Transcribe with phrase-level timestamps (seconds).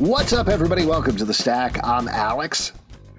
[0.00, 0.86] What's up, everybody?
[0.86, 1.78] Welcome to the Stack.
[1.86, 2.72] I'm Alex.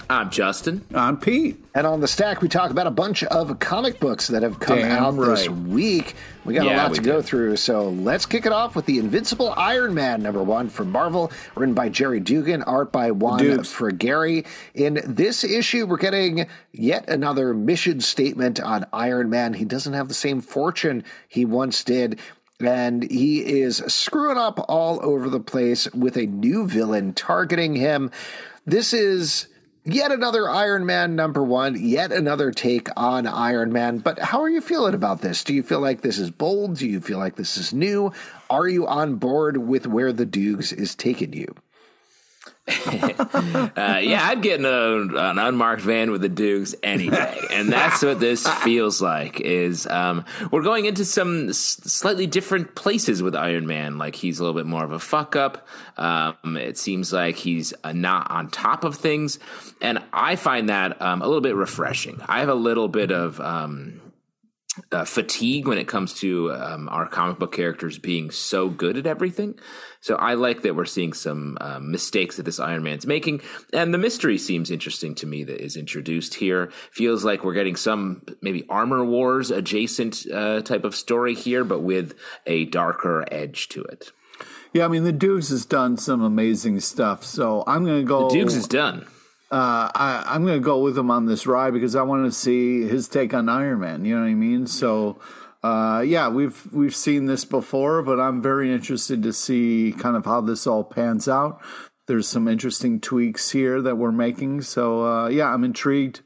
[0.09, 0.83] I'm Justin.
[0.95, 1.63] I'm Pete.
[1.75, 4.79] And on the Stack, we talk about a bunch of comic books that have come
[4.79, 6.15] Damn out this week.
[6.43, 8.97] We got a lot we to go through, so let's kick it off with the
[8.97, 13.71] Invincible Iron Man number one from Marvel, written by Gerry Duggan, art by Juan Dukes.
[13.71, 14.47] Frigeri.
[14.73, 19.53] In this issue, we're getting yet another mission statement on Iron Man.
[19.53, 22.19] He doesn't have the same fortune he once did.
[22.63, 28.11] And he is screwing up all over the place with a new villain targeting him.
[28.65, 29.47] This is
[29.83, 33.97] yet another Iron Man number one, yet another take on Iron Man.
[33.97, 35.43] But how are you feeling about this?
[35.43, 36.77] Do you feel like this is bold?
[36.77, 38.11] Do you feel like this is new?
[38.49, 41.55] Are you on board with where the Dukes is taking you?
[43.81, 47.71] Uh, yeah, I'd get in a, an unmarked van with the Dukes any day, and
[47.71, 49.39] that's what this feels like.
[49.39, 53.97] Is um, we're going into some s- slightly different places with Iron Man.
[53.97, 55.67] Like he's a little bit more of a fuck up.
[55.97, 59.39] Um, it seems like he's uh, not on top of things,
[59.81, 62.21] and I find that um, a little bit refreshing.
[62.27, 63.39] I have a little bit of.
[64.89, 69.05] Uh, fatigue when it comes to um, our comic book characters being so good at
[69.05, 69.59] everything.
[69.99, 73.41] So I like that we're seeing some um, mistakes that this Iron Man's making,
[73.73, 76.71] and the mystery seems interesting to me that is introduced here.
[76.93, 81.81] Feels like we're getting some maybe Armor Wars adjacent uh, type of story here, but
[81.81, 82.13] with
[82.45, 84.13] a darker edge to it.
[84.73, 88.29] Yeah, I mean the Dukes has done some amazing stuff, so I'm going to go.
[88.29, 89.05] The Dukes is done.
[89.51, 92.31] Uh, I, I'm going to go with him on this ride because I want to
[92.31, 94.05] see his take on Iron Man.
[94.05, 94.65] You know what I mean?
[94.65, 95.19] So,
[95.61, 100.23] uh, yeah, we've we've seen this before, but I'm very interested to see kind of
[100.23, 101.61] how this all pans out.
[102.07, 106.21] There's some interesting tweaks here that we're making, so uh, yeah, I'm intrigued.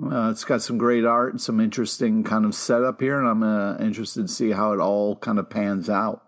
[0.00, 3.42] Uh, it's got some great art, and some interesting kind of setup here, and I'm
[3.42, 6.22] uh, interested to see how it all kind of pans out.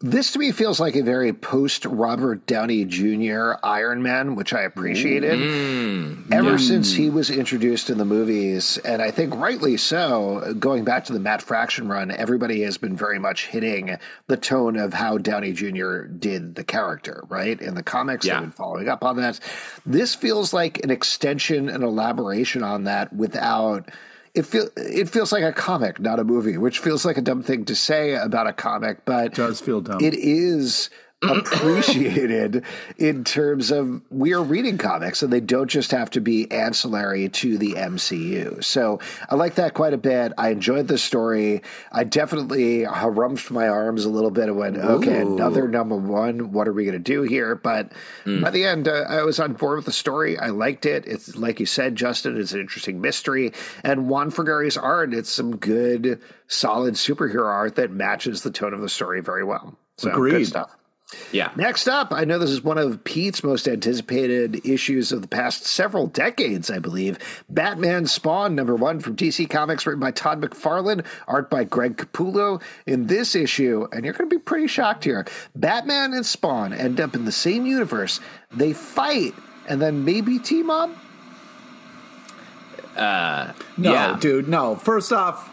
[0.00, 3.52] This to me feels like a very post Robert Downey Jr.
[3.62, 6.30] Iron Man, which I appreciated mm-hmm.
[6.30, 8.76] ever since he was introduced in the movies.
[8.76, 10.54] And I think rightly so.
[10.58, 13.96] Going back to the Matt Fraction run, everybody has been very much hitting
[14.26, 16.02] the tone of how Downey Jr.
[16.02, 17.58] did the character, right?
[17.58, 18.34] In the comics, Yeah.
[18.34, 19.40] they've been following up on that.
[19.86, 23.88] This feels like an extension, an elaboration on that without
[24.36, 27.42] it feel it feels like a comic, not a movie, which feels like a dumb
[27.42, 30.00] thing to say about a comic, but does feel dumb.
[30.02, 30.90] it is
[31.22, 32.62] appreciated
[32.98, 37.28] in terms of we are reading comics and they don't just have to be ancillary
[37.30, 38.62] to the MCU.
[38.62, 39.00] So
[39.30, 40.32] I like that quite a bit.
[40.36, 41.62] I enjoyed the story.
[41.90, 46.52] I definitely harumphed my arms a little bit and went, okay, another number one.
[46.52, 47.54] What are we going to do here?
[47.54, 47.92] But
[48.24, 50.38] by the end, uh, I was on board with the story.
[50.38, 51.06] I liked it.
[51.06, 53.52] It's like you said, Justin, it's an interesting mystery.
[53.82, 58.80] And Juan Frigeri's art, it's some good, solid superhero art that matches the tone of
[58.80, 59.78] the story very well.
[59.96, 60.44] So good Agreed.
[60.46, 60.76] stuff.
[61.30, 61.52] Yeah.
[61.54, 65.64] Next up, I know this is one of Pete's most anticipated issues of the past
[65.64, 67.18] several decades, I believe.
[67.48, 72.60] Batman Spawn, number one from DC Comics, written by Todd McFarlane, art by Greg Capullo.
[72.86, 75.24] In this issue, and you're going to be pretty shocked here,
[75.54, 78.18] Batman and Spawn end up in the same universe.
[78.50, 79.32] They fight
[79.68, 80.90] and then maybe team up.
[82.96, 84.16] Uh, no, Yeah.
[84.18, 84.74] dude, no.
[84.74, 85.50] First off,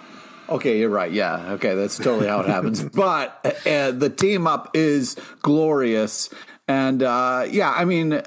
[0.54, 1.12] okay, you're right.
[1.12, 2.84] Yeah, okay, that's totally how it happens.
[2.94, 6.30] But uh, the team up is glorious.
[6.68, 8.24] And uh, yeah, I mean, uh,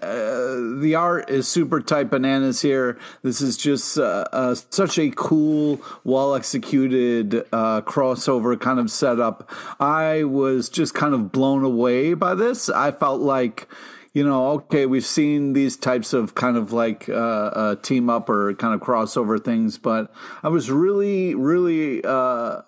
[0.78, 2.98] the art is super tight bananas here.
[3.22, 9.50] This is just uh, uh, such a cool, well executed uh, crossover kind of setup.
[9.80, 12.68] I was just kind of blown away by this.
[12.68, 13.68] I felt like
[14.16, 18.30] you know, okay, we've seen these types of kind of like uh, uh, team up
[18.30, 20.10] or kind of crossover things, but
[20.42, 22.08] I was really, really uh,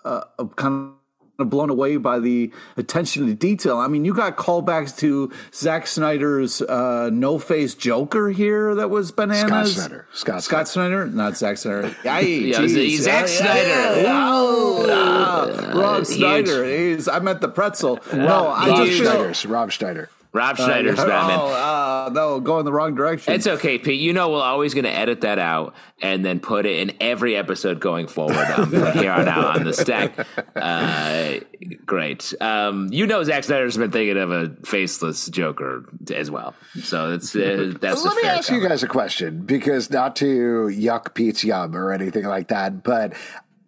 [0.04, 0.24] uh,
[0.56, 0.92] kind
[1.38, 3.78] of blown away by the attention to detail.
[3.78, 9.10] I mean, you got callbacks to Zack Snyder's uh, No Face Joker here that was
[9.10, 9.46] bananas.
[9.46, 10.06] Scott Snyder.
[10.12, 11.96] Scott Scott Snyder, not Zack Snyder.
[12.04, 12.74] Aye, Yeah, geez.
[12.74, 14.02] he's Zack Yeah, Snyder.
[14.02, 14.28] yeah.
[14.30, 16.18] Oh, Rob huge.
[16.18, 16.64] Snyder.
[16.66, 18.00] He's, I meant the pretzel.
[18.12, 19.46] No, I Rob just Schneider's.
[19.46, 20.10] Rob Schneider.
[20.32, 21.38] Rob Schneider's Batman.
[21.40, 23.32] Oh, uh, no, go in the wrong direction.
[23.32, 24.00] It's okay, Pete.
[24.00, 27.36] You know we're always going to edit that out and then put it in every
[27.36, 30.26] episode going forward um, from here on out on the stack.
[30.58, 31.40] Uh,
[31.86, 32.34] great.
[32.40, 35.84] Um, you know Zack Snyder's been thinking of a faceless Joker
[36.14, 38.04] as well, so it's uh, that's.
[38.04, 41.76] Let a me fair ask you guys a question because not to yuck Pete's yum
[41.76, 43.14] or anything like that, but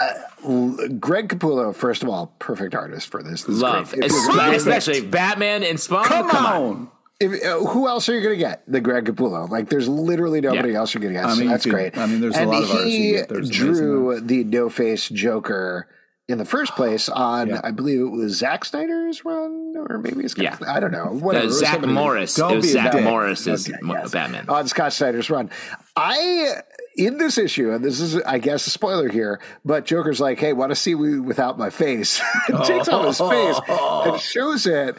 [0.00, 3.43] uh, Greg Capullo, first of all, perfect artist for this.
[3.44, 4.05] this is Love, great.
[4.11, 6.05] Especially, especially Batman and Spawn.
[6.05, 6.91] Come, on.
[7.20, 8.62] if- uh, who else are you going to get?
[8.67, 9.49] The Greg Capullo.
[9.49, 10.79] Like, there's literally nobody Yeah.
[10.79, 11.29] else you're going to get.
[11.29, 11.99] I mean, that's you could- great.
[11.99, 13.29] I mean, there's a lot of artists you he get.
[13.29, 15.87] There's amazing drew the no face Joker
[16.29, 17.61] in the first place on yeah.
[17.64, 20.56] I believe it was Zack Snyder's run or maybe it's yeah.
[20.64, 24.12] I don't know whatever Zach Morris it was Zach Morris is okay, yes.
[24.12, 25.50] Batman on Scott Snyder's run
[25.96, 26.53] I
[26.97, 30.53] in this issue and this is I guess a spoiler here but Joker's like hey
[30.53, 32.21] want to see me without my face
[32.65, 34.97] takes off his face and shows it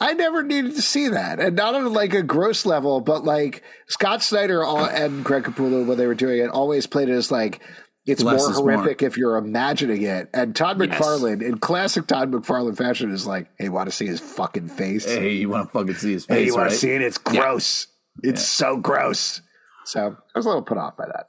[0.00, 3.62] I never needed to see that, and not on like a gross level, but like
[3.86, 7.62] Scott Snyder and Greg Capullo when they were doing it always played it as like
[8.06, 9.08] it's Less more horrific more.
[9.08, 10.28] if you're imagining it.
[10.34, 10.90] And Todd yes.
[10.90, 15.06] McFarlane, in classic Todd McFarlane fashion, is like, "Hey, want to see his fucking face?
[15.06, 16.36] Hey, you want to fucking see his face?
[16.36, 17.00] Hey, you want to see it?
[17.00, 17.86] It's gross.
[18.22, 18.30] Yeah.
[18.30, 18.66] It's yeah.
[18.66, 19.40] so gross."
[19.84, 21.28] So I was a little put off by that.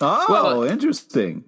[0.00, 1.44] Oh, well, interesting.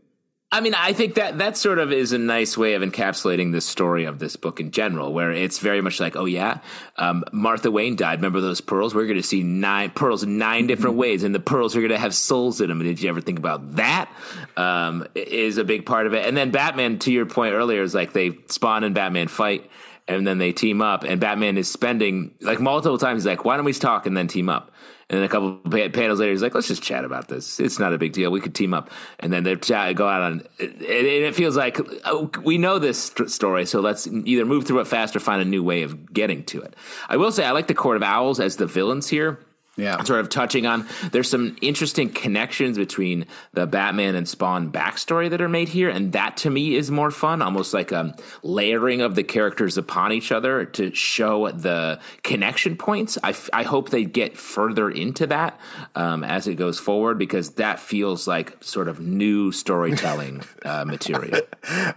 [0.53, 3.61] I mean, I think that that sort of is a nice way of encapsulating the
[3.61, 6.61] story of this book in general, where it's very much like, oh yeah,
[6.97, 8.21] um, Martha Wayne died.
[8.21, 8.95] Remember those pearls?
[8.95, 11.99] We're going to see nine pearls nine different ways, and the pearls are going to
[11.99, 12.81] have souls in them.
[12.81, 14.09] And did you ever think about that?
[14.56, 16.25] Um, is a big part of it.
[16.25, 19.69] And then Batman, to your point earlier, is like they spawn and Batman fight,
[20.06, 23.25] and then they team up, and Batman is spending like multiple times.
[23.25, 24.71] He's like, why don't we talk and then team up?
[25.11, 25.59] And then a couple
[25.91, 27.61] panels later, he's like, "Let's just chat about this.
[27.61, 28.31] It's not a big deal.
[28.31, 28.91] We could team up."
[29.21, 30.43] And then they go out on.
[30.59, 34.87] And it feels like oh, we know this story, so let's either move through it
[34.87, 36.75] fast or find a new way of getting to it.
[37.09, 39.41] I will say, I like the Court of Owls as the villains here
[39.76, 40.03] yeah.
[40.05, 45.41] Sort of touching on there's some interesting connections between the Batman and Spawn backstory that
[45.41, 49.17] are made here, and that to me is more fun, almost like a layering of
[49.17, 53.19] the characters upon each other to show the connection points.
[53.23, 55.59] I, f- I hope they get further into that
[55.97, 61.41] um, as it goes forward because that feels like sort of new storytelling uh, material.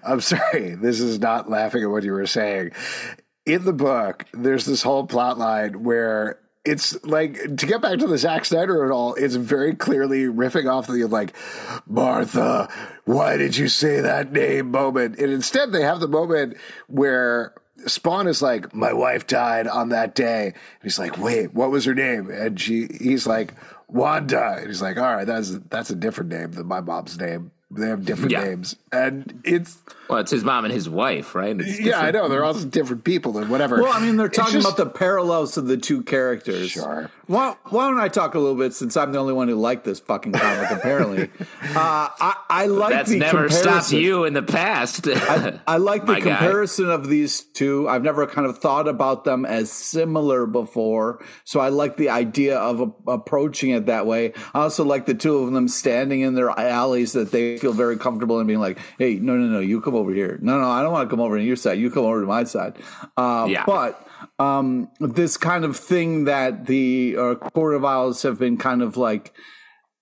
[0.04, 2.72] I'm sorry, this is not laughing at what you were saying.
[3.46, 8.08] In the book, there's this whole plot line where it's like to get back to
[8.08, 11.34] the Zack Snyder at all, it's very clearly riffing off the like
[11.88, 12.70] Martha,
[13.06, 15.18] why did you say that name moment?
[15.18, 17.54] And instead they have the moment where
[17.86, 20.48] Spawn is like, My wife died on that day.
[20.48, 22.30] And he's like, Wait, what was her name?
[22.30, 23.54] And she he's like,
[23.88, 24.58] Wanda.
[24.58, 27.52] And he's like, All right, that's that's a different name than my mom's name.
[27.72, 28.46] They have different yeah.
[28.46, 29.78] names, and it's
[30.10, 31.56] well, it's his mom and his wife, right?
[31.80, 33.82] yeah, I know they're all different people and whatever.
[33.82, 36.72] Well, I mean, they're talking just, about the parallels of the two characters.
[36.72, 37.12] Sure.
[37.28, 39.84] Why, why don't I talk a little bit since I'm the only one who liked
[39.84, 40.72] this fucking comic?
[40.72, 41.24] apparently,
[41.62, 43.62] uh, I, I like that's the never comparison.
[43.64, 45.08] stopped you in the past.
[45.08, 46.94] I, I, like the comparison guy.
[46.94, 47.90] of these two.
[47.90, 52.58] I've never kind of thought about them as similar before, so I like the idea
[52.58, 54.32] of a, approaching it that way.
[54.54, 57.98] I also like the two of them standing in their alleys that they feel very
[57.98, 60.40] comfortable and being like, "Hey, no, no, no, you come over here.
[60.42, 61.80] No, no, I don't want to come over to your side.
[61.80, 62.78] You come over to my side."
[63.16, 63.64] Uh, yeah.
[63.66, 64.08] But
[64.40, 68.98] um, this kind of thing that the uh, Court of Owls have been kind of
[68.98, 69.34] like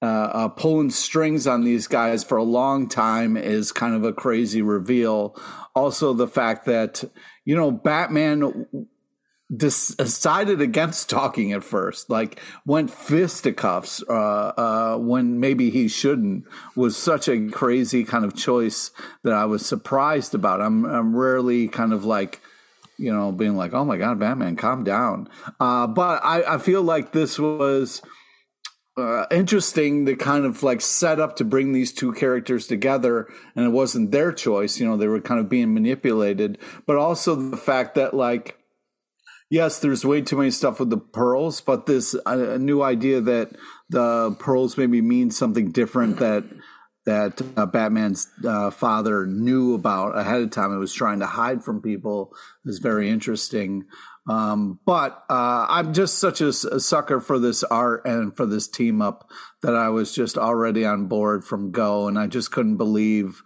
[0.02, 4.14] uh, uh, pulling strings on these guys for a long time is kind of a
[4.14, 5.36] crazy reveal.
[5.74, 7.04] Also, the fact that
[7.46, 8.88] you know Batman
[9.56, 16.98] decided against talking at first, like went fisticuffs uh, uh, when maybe he shouldn't, was
[16.98, 18.92] such a crazy kind of choice
[19.24, 20.62] that I was surprised about.
[20.62, 22.42] I'm I'm rarely kind of like
[22.98, 25.30] you know being like, oh my god, Batman, calm down.
[25.60, 28.02] Uh, but I, I feel like this was.
[28.98, 33.66] Uh, interesting the kind of like set up to bring these two characters together and
[33.66, 37.58] it wasn't their choice you know they were kind of being manipulated but also the
[37.58, 38.58] fact that like
[39.50, 43.56] yes, there's way too many stuff with the pearls, but this uh, new idea that
[43.90, 46.44] the pearls maybe mean something different that
[47.06, 51.64] that uh, Batman's uh, father knew about ahead of time and was trying to hide
[51.64, 52.34] from people
[52.66, 53.86] is very interesting.
[54.28, 58.68] Um, but uh, I'm just such a, a, sucker for this art and for this
[58.68, 59.30] team up
[59.62, 63.44] that I was just already on board from go, and I just couldn't believe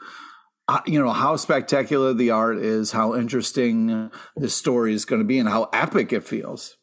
[0.86, 5.40] you know how spectacular the art is, how interesting the story is going to be,
[5.40, 6.78] and how epic it feels.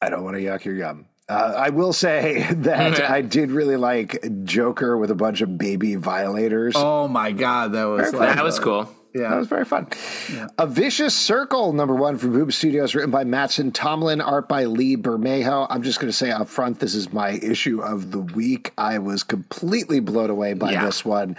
[0.00, 1.06] I don't want to yuck your yum.
[1.28, 5.94] Uh, I will say that I did really like Joker with a bunch of baby
[5.94, 6.74] violators.
[6.76, 8.92] Oh my god, that was like, that was cool.
[9.14, 9.88] Yeah, that was very fun.
[10.32, 10.46] Yeah.
[10.58, 14.96] A Vicious Circle, number one from Boom Studios, written by Mattson Tomlin, art by Lee
[14.96, 15.66] Bermejo.
[15.68, 18.72] I'm just going to say up front, this is my issue of the week.
[18.78, 20.84] I was completely blown away by yeah.
[20.84, 21.36] this one.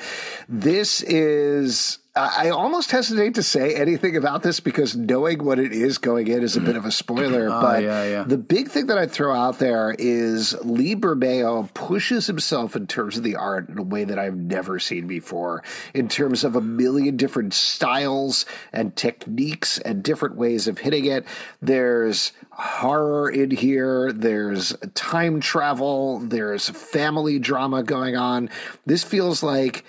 [0.49, 5.97] This is I almost hesitate to say anything about this because knowing what it is
[5.97, 7.47] going in is a bit of a spoiler.
[7.47, 8.23] oh, but yeah, yeah.
[8.23, 13.15] the big thing that I'd throw out there is Lee Bermejo pushes himself in terms
[13.15, 15.63] of the art in a way that I've never seen before,
[15.93, 21.25] in terms of a million different styles and techniques and different ways of hitting it.
[21.61, 28.49] There's horror in here, there's time travel, there's family drama going on.
[28.85, 29.85] This feels like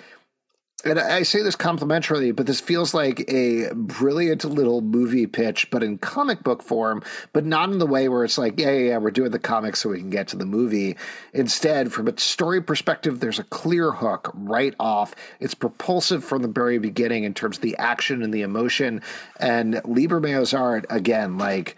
[0.83, 5.81] and I say this complimentarily, but this feels like a brilliant little movie pitch, but
[5.81, 8.97] in comic book form, but not in the way where it's like, yeah, yeah, yeah,
[8.97, 10.97] we're doing the comics so we can get to the movie.
[11.33, 15.15] Instead, from a story perspective, there's a clear hook right off.
[15.39, 19.01] It's propulsive from the very beginning in terms of the action and the emotion.
[19.39, 21.77] And Lieberman's art, again, like,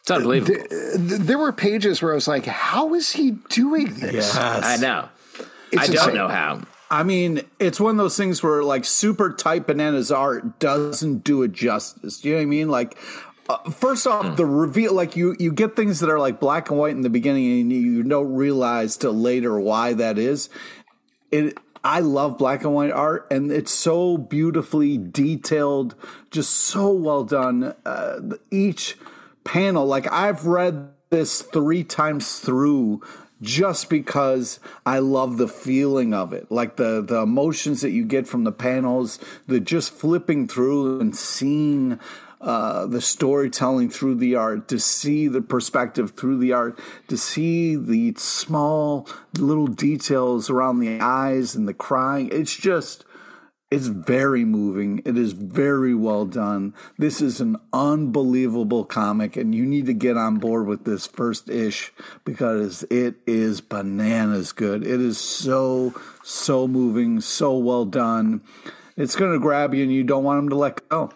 [0.00, 0.56] it's unbelievable.
[0.56, 4.34] Th- there were pages where I was like, how is he doing this?
[4.34, 4.36] Yes.
[4.36, 5.08] I know.
[5.70, 6.14] It's I don't insane.
[6.16, 6.62] know how.
[6.92, 11.42] I mean, it's one of those things where like super tight bananas art doesn't do
[11.42, 12.20] it justice.
[12.20, 12.68] Do you know what I mean?
[12.68, 12.98] Like,
[13.48, 16.78] uh, first off, the reveal, like you, you get things that are like black and
[16.78, 20.50] white in the beginning and you don't realize till later why that is.
[21.30, 25.94] It, I love black and white art and it's so beautifully detailed,
[26.30, 27.74] just so well done.
[27.86, 28.20] Uh,
[28.50, 28.98] each
[29.44, 33.00] panel, like I've read this three times through
[33.42, 38.26] just because I love the feeling of it, like the the emotions that you get
[38.26, 41.98] from the panels, the just flipping through and seeing
[42.40, 47.76] uh, the storytelling through the art, to see the perspective through the art, to see
[47.76, 49.08] the small
[49.38, 52.28] little details around the eyes and the crying.
[52.32, 53.04] It's just.
[53.72, 55.00] It's very moving.
[55.06, 56.74] It is very well done.
[56.98, 61.48] This is an unbelievable comic, and you need to get on board with this first
[61.48, 61.90] ish
[62.22, 64.86] because it is bananas good.
[64.86, 68.42] It is so, so moving, so well done.
[68.98, 71.10] It's going to grab you, and you don't want them to let go.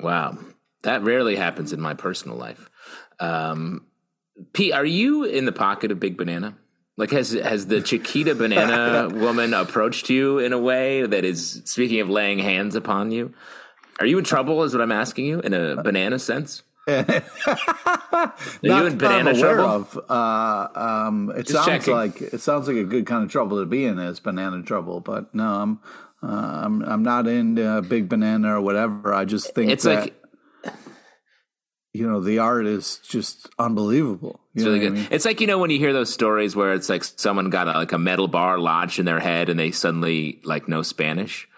[0.00, 0.38] Wow.
[0.82, 2.68] That rarely happens in my personal life.
[3.20, 3.86] Um,
[4.54, 6.56] Pete, are you in the pocket of Big Banana?
[6.96, 12.00] Like has has the Chiquita Banana woman approached you in a way that is speaking
[12.00, 13.34] of laying hands upon you?
[14.00, 14.62] Are you in trouble?
[14.62, 16.62] Is what I'm asking you in a banana sense?
[16.88, 19.64] Are you in banana trouble?
[19.64, 19.98] of.
[20.08, 21.94] Uh, um, it Just sounds checking.
[21.94, 25.00] like it sounds like a good kind of trouble to be in is banana trouble,
[25.00, 25.80] but no, I'm
[26.22, 29.12] uh, I'm I'm not in uh, big banana or whatever.
[29.12, 30.12] I just think It's that
[30.64, 30.74] like
[31.96, 34.40] you know the art is just unbelievable.
[34.54, 34.94] You It's really what I good.
[34.98, 35.08] mean?
[35.10, 37.72] It's like you know when you hear those stories where it's like someone got a,
[37.72, 41.48] like a metal bar lodged in their head and they suddenly like know Spanish.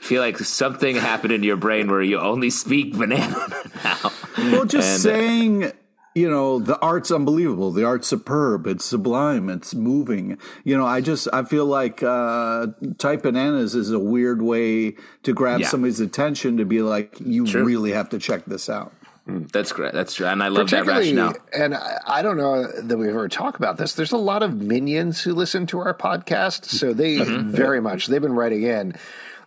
[0.00, 3.46] I feel like something happened in your brain where you only speak banana
[3.84, 4.12] now.
[4.36, 5.72] Well, just And, uh, saying,
[6.14, 7.72] you know, the art's unbelievable.
[7.72, 8.66] The art's superb.
[8.66, 9.48] It's sublime.
[9.48, 10.36] It's moving.
[10.64, 12.66] You know, I just I feel like uh,
[12.98, 15.68] Type Bananas is a weird way to grab Yeah.
[15.68, 17.64] somebody's attention to be like, you True.
[17.64, 18.92] really have to check this out.
[19.26, 19.92] That's great.
[19.92, 21.34] That's true, and I love that rationale.
[21.52, 23.94] and I, I don't know that we've ever talked about this.
[23.94, 27.50] There's a lot of minions who listen to our podcast, so they Mm-hmm.
[27.50, 28.94] very much they've been writing in.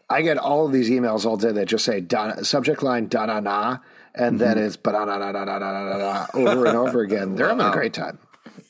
[0.10, 3.28] I get all of these emails all day that just say Don, subject line da
[3.28, 3.78] na na,
[4.14, 4.66] and then Mm-hmm.
[4.66, 7.36] it's ba na na na na na na na over and over again.
[7.36, 8.20] They're having a great time.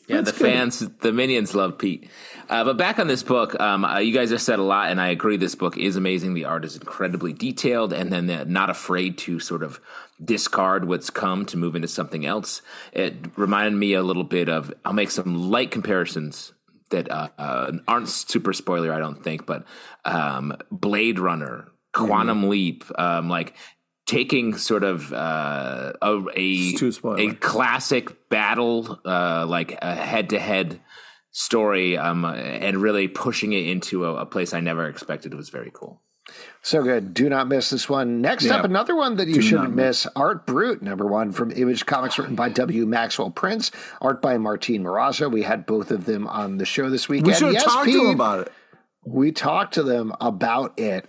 [0.10, 2.10] Yeah, the fans, the minions love Pete.
[2.50, 5.00] Uh, but back on this book, um, uh, you guys have said a lot, and
[5.00, 5.38] I agree.
[5.38, 6.34] This book is amazing.
[6.34, 9.80] The art is incredibly detailed, and then they're not afraid to sort of
[10.24, 12.64] discard what's come to move into something else.
[12.92, 14.74] It reminded me a little bit of.
[14.84, 16.54] I'll make some light comparisons
[16.90, 19.64] that uh, uh, aren't super spoiler, I don't think, but
[20.06, 23.54] um, Blade Runner, Quantum Leap, um, like
[24.10, 26.74] taking sort of uh, a a,
[27.18, 30.82] a classic battle, uh, like a head to head
[31.32, 35.72] story, um, and really pushing it into a, a place I never expected was very
[35.72, 36.02] cool.
[36.64, 37.14] So good.
[37.14, 38.22] Do not miss this one.
[38.22, 38.58] Next Yeah.
[38.58, 41.86] up, another one that you Do shouldn't not miss Art Brute, number one from Image
[41.86, 42.86] Comics, written by W.
[42.86, 45.32] Maxwell Prince, art by Martín Morazzo.
[45.32, 47.26] We had both of them on the show this week.
[47.26, 48.52] We should have yes, talked to Pete, him about it.
[49.06, 51.06] we talked to them about it.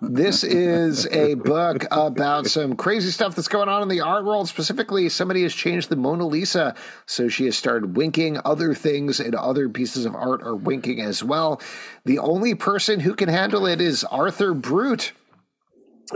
[0.00, 4.48] This is a book about some crazy stuff that's going on in the art world.
[4.48, 8.38] Specifically, somebody has changed the Mona Lisa, so she has started winking.
[8.44, 11.60] Other things and other pieces of art are winking as well.
[12.04, 15.12] The only person who can handle it is Arthur Brute,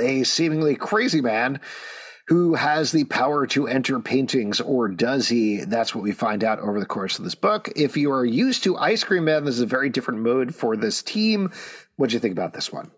[0.01, 1.59] a seemingly crazy man
[2.29, 5.65] who has the power to enter paintings, or does he?
[5.65, 7.69] That's what we find out over the course of this book.
[7.75, 10.77] If you are used to Ice Cream Man, this is a very different mode for
[10.77, 11.51] this team.
[11.97, 12.93] What do you think about this one?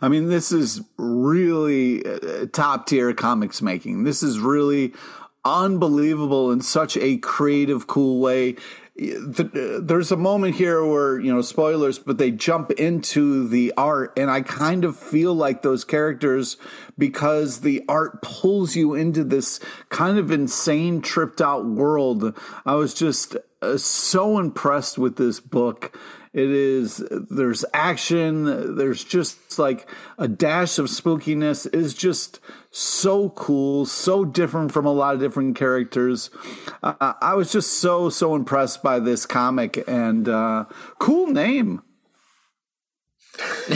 [0.00, 4.04] I mean, this is really uh, top tier comics making.
[4.04, 4.92] This is really
[5.44, 8.56] unbelievable in such a creative, cool way.
[8.94, 14.30] There's a moment here where, you know, spoilers, but they jump into the art, and
[14.30, 16.58] I kind of feel like those characters
[16.98, 22.38] because the art pulls you into this kind of insane, tripped out world.
[22.66, 25.98] I was just uh, so impressed with this book.
[26.34, 29.86] It is there's action, there's just like
[30.16, 35.56] a dash of spookiness is just so cool, so different from a lot of different
[35.56, 36.30] characters.
[36.82, 40.64] Uh, I was just so so impressed by this comic and uh,
[40.98, 41.82] cool name.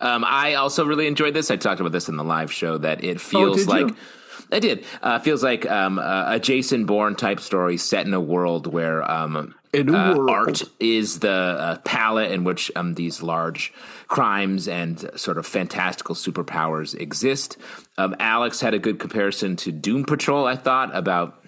[0.00, 1.50] um, I also really enjoyed this.
[1.50, 3.88] I talked about this in the live show that it Oh, feels did like.
[3.88, 3.96] you?
[4.52, 4.84] I did.
[5.02, 9.55] Uh, feels like um, a, Jason Bourne type story set in a world where um,
[9.94, 13.72] uh, art is the uh, palette in which um, these large
[14.08, 17.56] crimes and sort of fantastical superpowers exist.
[17.98, 20.46] Um, Alex had a good comparison to Doom Patrol.
[20.46, 21.42] I thought about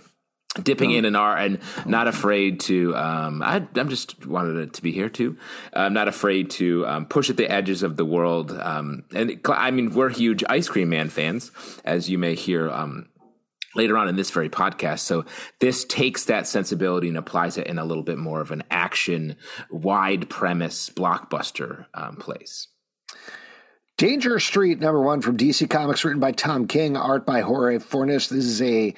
[0.63, 4.83] dipping in and art and not afraid to um I, i'm just wanted it to
[4.83, 5.37] be here too
[5.75, 9.41] i'm not afraid to um, push at the edges of the world um and it-
[9.51, 11.53] i mean we're huge ice cream man fans
[11.85, 13.09] as you may hear um
[13.78, 15.25] later on in this very podcast so
[15.61, 19.37] this takes that sensibility and applies it in a little bit more of an action
[19.70, 22.68] wide premise blockbuster um, place
[23.99, 28.28] Danger Street, number one from DC Comics, written by Tom King, art by Jorge Fornes.
[28.28, 28.94] This is a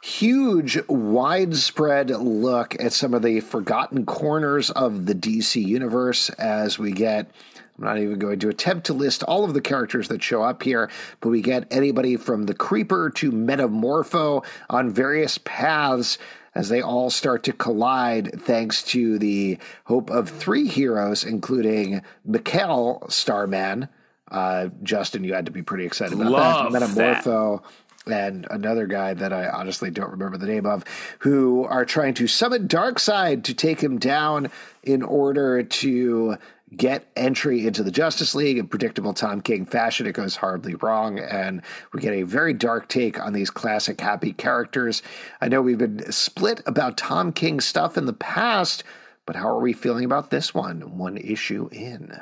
[0.00, 6.92] huge, widespread look at some of the forgotten corners of the DC universe as we
[6.92, 7.30] get.
[7.78, 10.62] I'm not even going to attempt to list all of the characters that show up
[10.62, 10.90] here,
[11.20, 16.18] but we get anybody from the Creeper to Metamorpho on various paths
[16.54, 23.10] as they all start to collide thanks to the hope of three heroes, including Mikaal
[23.10, 23.88] Starman.
[24.30, 26.82] Uh, Justin, you had to be pretty excited about Love that.
[26.82, 27.62] Metamorpho
[28.06, 30.84] and another guy that I honestly don't remember the name of,
[31.20, 34.50] who are trying to summon Darkseid to take him down
[34.82, 36.36] in order to
[36.74, 40.06] get entry into the Justice League in predictable Tom King fashion.
[40.06, 41.62] It goes hardly wrong, and
[41.92, 45.02] we get a very dark take on these classic happy characters.
[45.40, 48.84] I know we've been split about Tom King stuff in the past,
[49.26, 50.98] but how are we feeling about this one?
[50.98, 52.12] One issue in.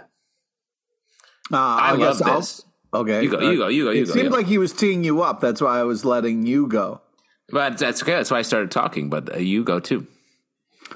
[1.52, 2.64] Uh, I, love guess I'll- this.
[2.94, 4.36] Okay, You go, you go, you go, you it go, seemed yeah.
[4.36, 5.40] like he was teeing you up.
[5.40, 7.00] That's why I was letting you go.
[7.48, 10.06] but that's okay that's why i started talking but uh, you go too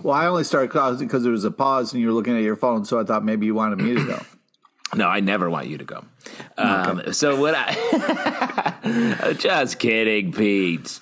[0.03, 0.69] Well, I only started
[1.01, 3.25] because there was a pause and you were looking at your phone, so I thought
[3.25, 4.21] maybe you wanted me to go.
[4.95, 6.05] No, I never want you to go.
[6.57, 11.01] Um, So what I just kidding, Pete.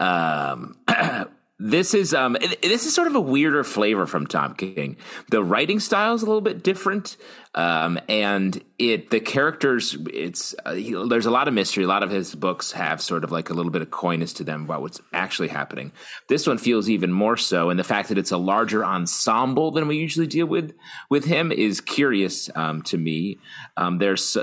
[0.00, 0.76] Um,
[1.58, 4.96] this is um, this is sort of a weirder flavor from Tom King.
[5.30, 7.16] The writing style is a little bit different,
[7.56, 9.96] um, and it the characters.
[10.12, 11.84] It's uh, he, there's a lot of mystery.
[11.84, 14.44] A lot of his books have sort of like a little bit of coyness to
[14.44, 15.92] them about what's actually happening.
[16.28, 19.88] This one feels even more so, and the fact that it's a larger ensemble than
[19.88, 20.74] we usually deal with
[21.08, 23.38] with him is curious um, to me.
[23.78, 24.36] Um, there's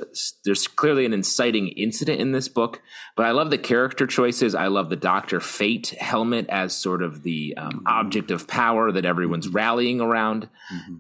[0.44, 2.82] there's clearly an inciting incident in this book,
[3.16, 4.56] but I love the character choices.
[4.56, 9.06] I love the Doctor Fate helmet as sort of the um, object of power that
[9.06, 10.50] everyone's rallying around,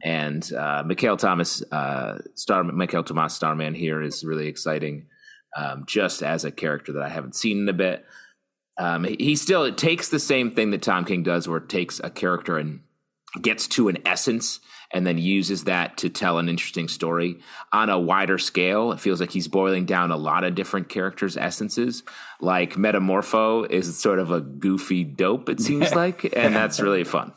[0.03, 2.02] and uh, Mikaal Thomas uh,
[2.35, 5.07] Star Mikaal Tomas Starman here is really exciting,
[5.57, 8.05] um, just as a character that I haven't seen in a bit.
[8.77, 11.69] Um, he, he still it takes the same thing that Tom King does, where it
[11.69, 12.81] takes a character and
[13.41, 14.59] gets to an essence
[14.93, 17.39] and then uses that to tell an interesting story
[17.71, 18.91] on a wider scale.
[18.91, 22.03] It feels like he's boiling down a lot of different characters' essences.
[22.39, 27.33] Like Metamorpho is sort of a goofy dope, it seems like, and that's really fun.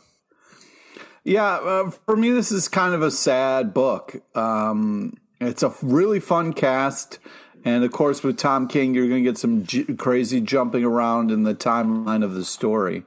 [1.27, 4.23] Yeah, uh, for me, this is kind of a sad book.
[4.37, 7.19] Um, it's a really fun cast.
[7.65, 11.33] And of course, with Tom King, you're going to get some j- crazy jumping around
[11.33, 13.03] in the timeline of the story.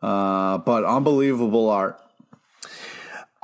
[0.00, 1.98] Uh, but unbelievable art.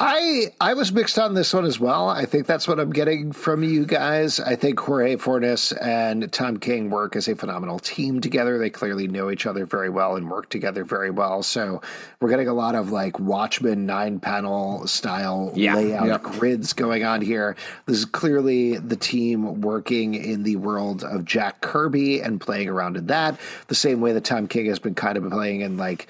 [0.02, 2.08] I I was mixed on this one as well.
[2.08, 4.40] I think that's what I'm getting from you guys.
[4.40, 8.56] I think Jorge Fornes and Tom King work as a phenomenal team together.
[8.56, 11.42] They clearly know each other very well and work together very well.
[11.42, 11.82] So
[12.18, 15.74] we're getting a lot of like Watchmen nine panel style Yeah.
[15.74, 16.22] layout Yep.
[16.22, 17.54] grids going on here.
[17.84, 22.96] This is clearly the team working in the world of Jack Kirby and playing around
[22.96, 23.38] in that.
[23.68, 26.06] The same way that Tom King has been kind of playing in like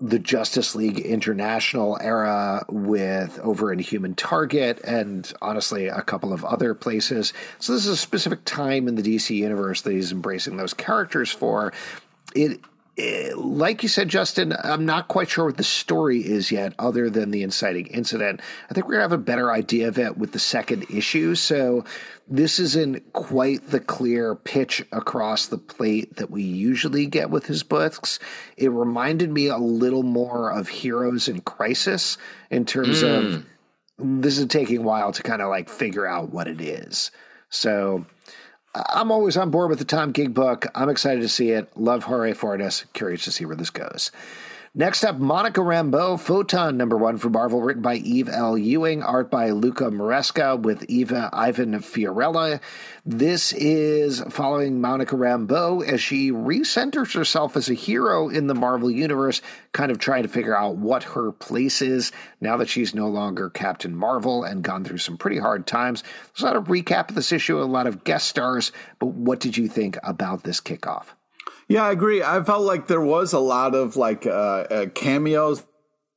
[0.00, 6.44] the Justice League International era with over in Human Target and honestly a couple of
[6.44, 7.32] other places.
[7.60, 11.30] So this is a specific time in the DC universe that he's embracing those characters
[11.30, 11.72] for.
[12.34, 12.60] It,
[12.96, 17.10] Eh, like you said, Justin, I'm not quite sure what the story is yet, other
[17.10, 18.40] than the inciting incident.
[18.70, 21.34] I think we're gonna have a better idea of it with the second issue.
[21.34, 21.84] So
[22.28, 27.64] this isn't quite the clear pitch across the plate that we usually get with his
[27.64, 28.20] books.
[28.56, 32.16] It reminded me a little more of Heroes in Crisis
[32.48, 33.44] in terms of
[33.98, 34.20] hmm.
[34.20, 37.10] this is taking a while to kind of like figure out what it is.
[37.48, 38.06] So
[38.74, 40.66] I'm always on board with the Tom King book.
[40.74, 41.68] I'm excited to see it.
[41.76, 42.84] Love Jorge Fornes.
[42.92, 44.10] Curious to see where this goes.
[44.76, 48.58] Next up, Monica Rambeau, Photon number one for Marvel, written by Eve L.
[48.58, 52.60] Ewing, art by Luca Maresca with Eva Ivan Fiorelli.
[53.06, 58.90] This is following Monica Rambeau as she recenters herself as a hero in the Marvel
[58.90, 62.10] Universe, kind of trying to figure out what her place is
[62.40, 66.02] now that she's no longer Captain Marvel and gone through some pretty hard times.
[66.02, 69.38] There's a lot of recap of this issue, a lot of guest stars, but what
[69.38, 71.10] did you think about this kickoff?
[71.68, 72.22] Yeah, I agree.
[72.22, 75.64] I felt like there was a lot of like uh, uh, cameos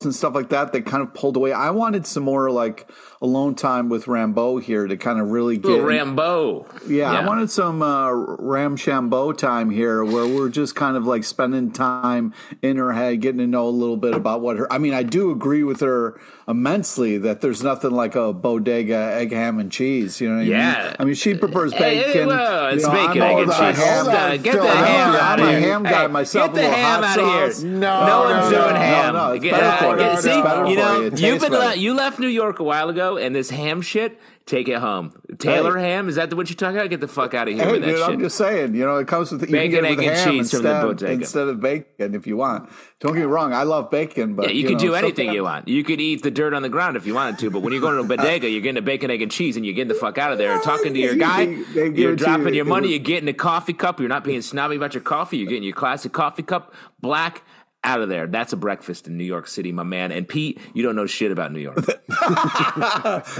[0.03, 1.51] and stuff like that that kind of pulled away.
[1.51, 2.87] I wanted some more like
[3.19, 6.67] alone time with Rambeau here to kind of really get Rambeau.
[6.87, 11.23] Yeah, yeah, I wanted some uh, Ramshambeau time here where we're just kind of like
[11.23, 14.71] spending time in her head, getting to know a little bit about what her.
[14.71, 19.31] I mean, I do agree with her immensely that there's nothing like a bodega egg,
[19.31, 20.21] ham, and cheese.
[20.21, 20.57] You know what yeah.
[20.57, 20.95] I mean?
[20.99, 22.11] I mean, she prefers bacon.
[22.11, 23.83] Hey, well, it's you know, bacon, egg, and cheese.
[23.83, 25.57] Ham, uh, get the ham out of here.
[25.57, 26.53] I'm a ham guy hey, myself.
[26.53, 27.67] Get the ham out of here.
[27.67, 29.13] No, no one's no, doing no, ham.
[29.15, 30.21] No, no, it's better you.
[30.21, 31.75] See, you know, you've been better.
[31.77, 35.13] you left New York a while ago, and this ham shit take it home.
[35.37, 35.91] Taylor hey.
[35.91, 36.89] ham, is that the what you're talking about?
[36.89, 38.09] Get the fuck out of here hey, with that dude, shit.
[38.09, 40.93] I'm just saying, you know, it comes with bacon, egg, and cheese instead, from the
[40.93, 41.11] bodega.
[41.11, 42.69] instead of bacon if you want.
[42.99, 45.31] Don't get me wrong, I love bacon, but yeah, you, you could know, do anything
[45.31, 45.67] you want.
[45.67, 47.81] You could eat the dirt on the ground if you wanted to, but when you
[47.81, 49.99] go to a bodega, you're getting a bacon, egg, and cheese, and you're getting the
[49.99, 50.59] fuck out of there.
[50.61, 53.99] Talking to your guy, you're dropping your money, you're getting a coffee cup.
[53.99, 55.37] You're not being snobby about your coffee.
[55.37, 57.43] You're getting your classic coffee cup, black
[57.87, 58.27] out of there.
[58.27, 60.11] That's a breakfast in New York City, my man.
[60.11, 61.77] And Pete, you don't know shit about New York.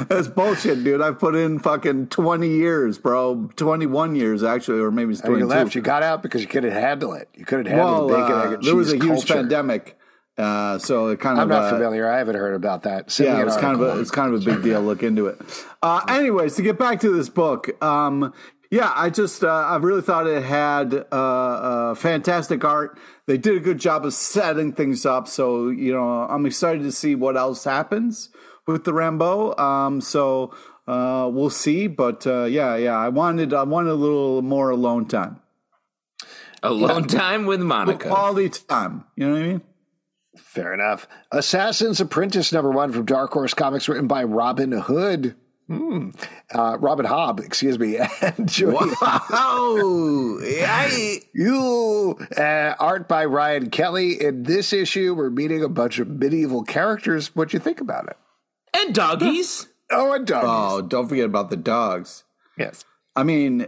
[0.08, 1.02] That's bullshit, dude.
[1.02, 3.50] I've put in fucking 20 years, bro.
[3.58, 5.40] 21 years, actually, or maybe it's 22.
[5.40, 5.76] you left.
[5.76, 7.28] You got out because you couldn't handle it.
[7.36, 9.16] You couldn't handle well, bacon, uh, egg, and There was a culture.
[9.16, 10.00] huge pandemic.
[10.38, 11.44] Uh, so it kind of.
[11.44, 12.08] I'm not uh, familiar.
[12.10, 13.12] I haven't heard about that.
[13.12, 14.82] Send yeah, it's kind of a, it's kind of a big deal.
[14.82, 15.42] Look into it.
[15.82, 18.34] Uh, anyways, to get back to this book, um,
[18.70, 23.00] yeah, I just uh, I really thought it had uh, uh, fantastic art.
[23.28, 25.28] They did a good job of setting things up.
[25.28, 28.30] So you know, I'm excited to see what else happens
[28.66, 29.58] with the Rambeau.
[29.60, 30.54] Um, so
[30.88, 31.88] uh, we'll see.
[31.88, 35.42] But uh, yeah, yeah, I wanted I wanted a little more alone time,
[36.64, 38.08] Alone time with Monica.
[38.08, 39.04] quality time.
[39.16, 39.62] You know what I mean?
[40.38, 41.08] Fair enough.
[41.32, 45.36] Assassin's Apprentice number one from Dark Horse Comics, written by Robin Hood.
[45.68, 46.12] Hmm.
[46.54, 50.40] Uh, Robin Hobb, excuse me, and Joey Wow!
[51.34, 54.22] You uh, art by Ryan Kelly.
[54.22, 57.36] In this issue, we're meeting a bunch of medieval characters.
[57.36, 58.18] What do you think about it?
[58.74, 59.68] and doggies.
[59.92, 60.50] Oh, and doggies.
[60.50, 62.24] Oh, don't forget about the dogs.
[62.58, 62.84] yes.
[63.16, 63.66] I mean,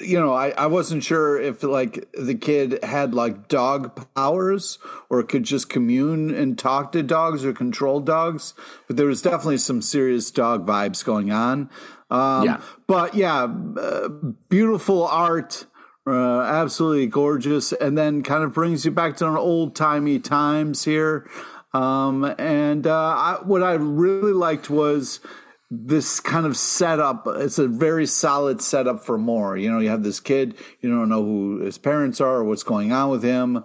[0.00, 5.22] you know, I, I wasn't sure if like the kid had like dog powers or
[5.22, 8.54] could just commune and talk to dogs or control dogs,
[8.86, 11.70] but there was definitely some serious dog vibes going on.
[12.10, 12.60] Um, Yeah.
[12.86, 14.08] But yeah, uh,
[14.48, 15.66] beautiful art,
[16.06, 20.84] uh, absolutely gorgeous, and then kind of brings you back to an old timey times
[20.84, 21.28] here.
[21.72, 25.20] Um, and uh, I, what I really liked was
[25.70, 27.26] this kind of setup.
[27.26, 29.56] It's a very solid setup for more.
[29.56, 32.62] You know, you have this kid, you don't know who his parents are or what's
[32.62, 33.64] going on with him.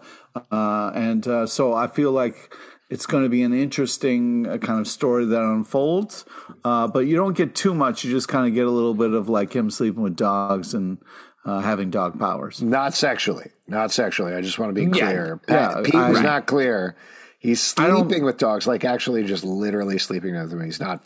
[0.51, 2.53] Uh, and uh, so I feel like
[2.89, 6.25] it's going to be an interesting uh, kind of story that unfolds.
[6.63, 8.03] Uh, but you don't get too much.
[8.03, 10.97] You just kind of get a little bit of like him sleeping with dogs and
[11.45, 12.61] uh, having dog powers.
[12.61, 13.51] Not sexually.
[13.67, 14.33] Not sexually.
[14.33, 15.05] I just want to be Yeah.
[15.05, 15.41] clear.
[15.47, 16.95] Yeah, Pat, Pete I- was not clear.
[17.41, 20.61] He's sleeping with dogs, like actually just literally sleeping with them.
[20.63, 21.01] He's not.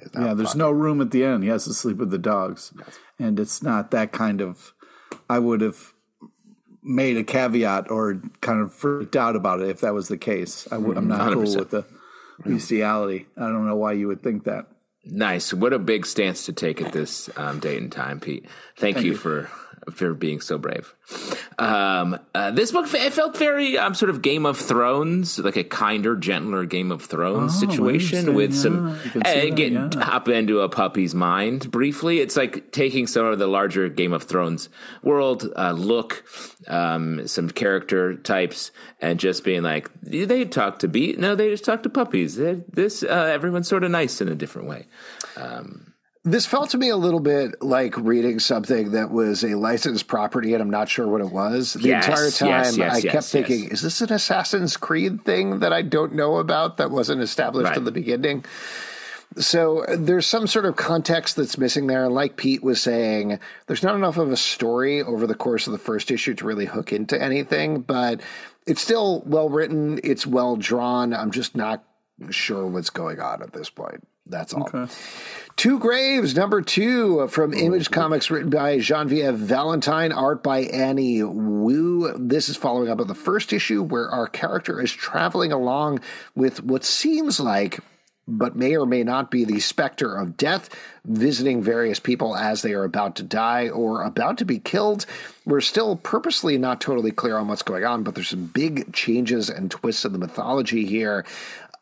[0.00, 1.42] He's not Yeah, there's no room at the end.
[1.42, 2.72] He has to sleep with the dogs.
[3.18, 4.74] And it's not that kind of.
[5.28, 5.92] I would have
[6.82, 10.68] made a caveat or kind of freaked out about it if that was the case.
[10.70, 11.58] I would, I'm not cool 100%.
[11.58, 11.84] with the
[12.44, 13.26] bestiality.
[13.36, 14.66] I don't know why you would think that.
[15.04, 15.52] Nice.
[15.52, 18.46] What a big stance to take at this um, date and time, Pete.
[18.76, 19.48] Thank, you, for
[19.92, 20.94] for being so brave.
[21.58, 25.64] Um, uh, this book it felt very um, sort of Game of Thrones, like a
[25.64, 29.54] kinder, gentler Game of Thrones Oh, situation with Yeah, some I can see uh, that,
[29.56, 29.88] get yeah.
[30.04, 32.20] hop into a puppy's mind briefly.
[32.20, 34.68] It's like taking some of the larger Game of Thrones
[35.02, 36.24] world uh, look,
[36.68, 38.70] um, some character types,
[39.00, 41.18] and just being like they talk to beat.
[41.18, 42.36] No, they just talk to puppies.
[42.36, 44.86] They, this uh, everyone's sort of nice in a different way.
[46.26, 50.54] This felt to me a little bit like reading something that was a licensed property,
[50.54, 51.74] and I'm not sure what it was.
[51.74, 55.24] The Yes, entire time, yes, yes, I yes, kept thinking, "Is this an Assassin's Creed
[55.24, 57.78] thing that I don't know about that wasn't established Right.
[57.78, 58.44] in the beginning?"
[59.36, 62.04] So there's some sort of context that's missing there.
[62.06, 65.72] And like Pete was saying, there's not enough of a story over the course of
[65.72, 68.20] the first issue to really hook into anything, but
[68.66, 70.00] it's still well written.
[70.02, 71.12] It's well drawn.
[71.12, 71.84] I'm just not
[72.30, 74.06] sure what's going on at this point.
[74.26, 74.62] That's all.
[74.72, 74.86] Okay.
[75.56, 80.64] Two Graves, number two uh, from oh, Image Comics, written by Genevieve Valentine, art by
[80.64, 82.12] Annie Wu.
[82.18, 86.00] This is following up on the first issue where our character is traveling along
[86.34, 87.80] with what seems like
[88.28, 90.68] but may or may not be the specter of death,
[91.04, 95.06] visiting various people as they are about to die or about to be killed.
[95.44, 99.48] We're still purposely not totally clear on what's going on, but there's some big changes
[99.48, 101.24] and twists in the mythology here.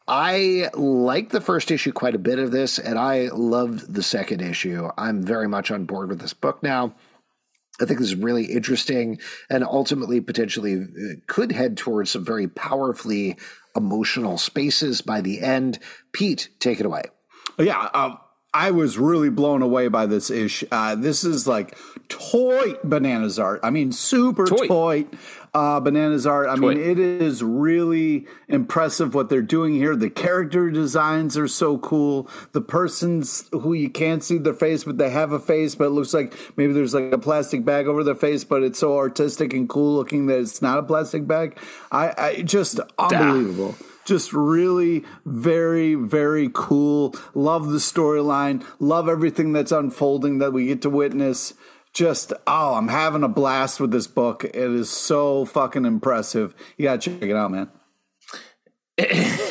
[0.07, 4.43] I like the first issue quite a bit of this, and I loved the second
[4.43, 4.88] issue.
[4.99, 6.95] I'm very much on board with this book now.
[7.81, 9.19] I think this is really interesting
[9.51, 13.37] and ultimately potentially uh, could head towards some very powerfully
[13.75, 15.81] emotional spaces by the end.
[16.12, 17.03] Pete, take it away.
[17.59, 18.19] Yeah, um,
[18.55, 20.62] I was really blown away by this ish.
[20.71, 21.77] Uh, this is like
[22.09, 23.59] toy bananas art.
[23.64, 24.69] I mean, super toy.
[24.69, 25.07] toy
[25.53, 26.49] uh, bananas art.
[26.49, 26.75] I toy.
[26.75, 29.97] mean, it is really impressive what they're doing here.
[29.97, 32.31] The character designs are so cool.
[32.53, 35.90] The persons who you can't see their face, but they have a face, but it
[35.90, 39.53] looks like maybe there's like a plastic bag over their face, but it's so artistic
[39.53, 41.59] and cool looking that it's not a plastic bag.
[41.90, 43.73] I, I just unbelievable.
[43.73, 47.14] Duh just really very very cool.
[47.35, 48.64] Love the storyline.
[48.79, 51.55] Love everything that's unfolding that we get to witness.
[51.93, 54.45] Just oh i'm having a blast with this book.
[54.45, 56.55] It is so fucking impressive.
[56.77, 57.71] You gotta check it out man.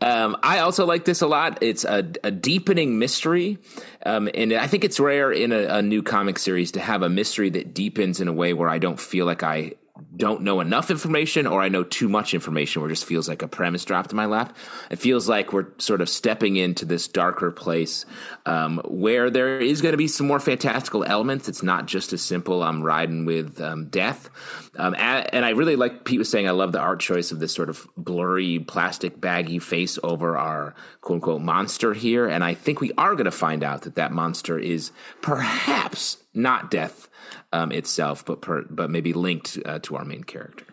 [0.00, 1.58] Um, I also like this a lot.
[1.62, 3.58] It's a, a deepening mystery,
[4.04, 7.08] um, and I think it's rare in a, a, new comic series to have a
[7.08, 9.72] mystery that deepens in a way where I don't feel like I
[10.16, 13.42] don't know enough information or I know too much information where it just feels like
[13.42, 14.56] a premise dropped in my lap.
[14.90, 18.04] It feels like we're sort of stepping into this darker place
[18.44, 21.48] um, where there is going to be some more fantastical elements.
[21.48, 24.28] It's not just as simple, I'm riding with um, death.
[24.76, 27.38] Um, and, and, I really like Pete was saying, I love the art choice of
[27.38, 32.26] this sort of blurry, plastic, baggy face over our quote unquote monster here.
[32.26, 34.90] And I think we are going to find out that that monster is
[35.22, 37.08] perhaps not death
[37.56, 40.66] um, itself, but per, but maybe linked uh, to our main character.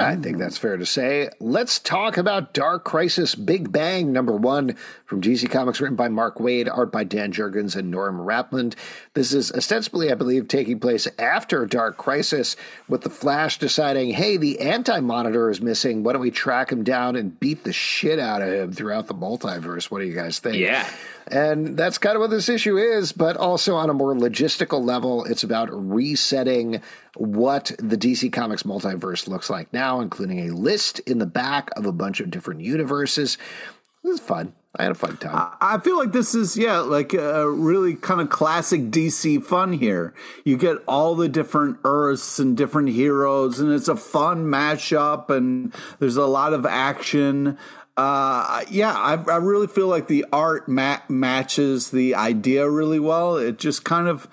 [0.00, 1.28] I think that's fair to say.
[1.38, 6.38] Let's talk about Dark Crisis Big Bang number one from DC Comics, written by Mark
[6.38, 8.74] Waid, art by Dan Jurgens and Norm Rapmund.
[9.12, 12.56] This is ostensibly, I believe, taking place after Dark Crisis,
[12.88, 16.02] with the Flash deciding, hey, the anti monitor is missing.
[16.02, 19.14] Why don't we track him down and beat the shit out of him throughout the
[19.14, 19.90] multiverse?
[19.90, 20.56] What do you guys think?
[20.56, 20.88] Yeah.
[21.28, 25.24] And that's kind of what this issue is, but also on a more logistical level,
[25.24, 26.82] it's about resetting
[27.16, 31.86] what the DC Comics multiverse looks like now, including a list in the back of
[31.86, 33.38] a bunch of different universes.
[34.02, 34.52] This is fun.
[34.76, 35.52] I had a fun time.
[35.60, 40.12] I feel like this is yeah, like a really kind of classic DC fun here.
[40.44, 45.72] You get all the different Earths and different heroes, and it's a fun mashup, and
[46.00, 47.56] there's a lot of action.
[47.96, 53.36] Uh, yeah, I, I really feel like the art ma- matches the idea really well.
[53.36, 54.28] It just kind of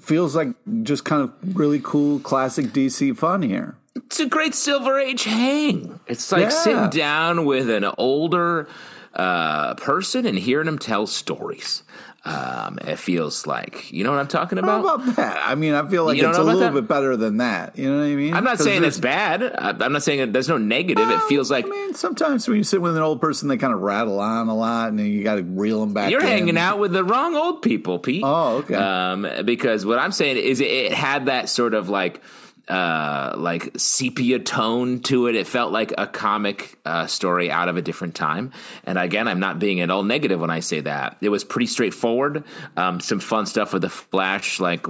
[0.00, 0.48] feels like
[0.82, 3.76] just kind of really cool classic DC fun here.
[3.94, 6.00] It's a great Silver Age hang.
[6.06, 6.48] It's like yeah.
[6.48, 8.68] sitting down with an older
[9.14, 11.82] uh, person and hearing them tell stories.
[12.26, 14.82] Um, it feels like you know what I'm talking about.
[14.82, 15.42] How about that?
[15.46, 16.72] I mean, I feel like it's a little that?
[16.72, 17.76] bit better than that.
[17.76, 18.32] You know what I mean?
[18.32, 19.42] I'm not saying it's bad.
[19.58, 21.10] I'm not saying there's no negative.
[21.10, 21.66] it feels like.
[21.66, 24.48] I mean, sometimes when you sit with an old person, they kind of rattle on
[24.48, 26.10] a lot, and you got to reel them back.
[26.10, 26.26] You're in.
[26.26, 28.22] hanging out with the wrong old people, Pete.
[28.24, 28.74] Oh, okay.
[28.74, 32.22] Um, because what I'm saying is, it had that sort of like
[32.68, 35.36] uh, like sepia tone to it.
[35.36, 38.52] It felt like a comic uh, story out of a different time.
[38.84, 41.18] And again, I'm not being at all negative when I say that.
[41.20, 42.44] It was pretty straightforward.
[42.76, 44.86] Um, some fun stuff with the Flash, like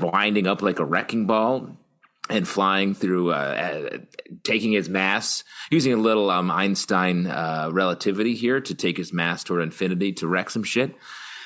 [0.00, 1.76] winding up like a wrecking ball
[2.28, 3.98] and flying through, uh,
[4.44, 9.42] taking his mass, using a little um, Einstein uh, relativity here to take his mass
[9.42, 10.94] toward infinity to wreck some shit.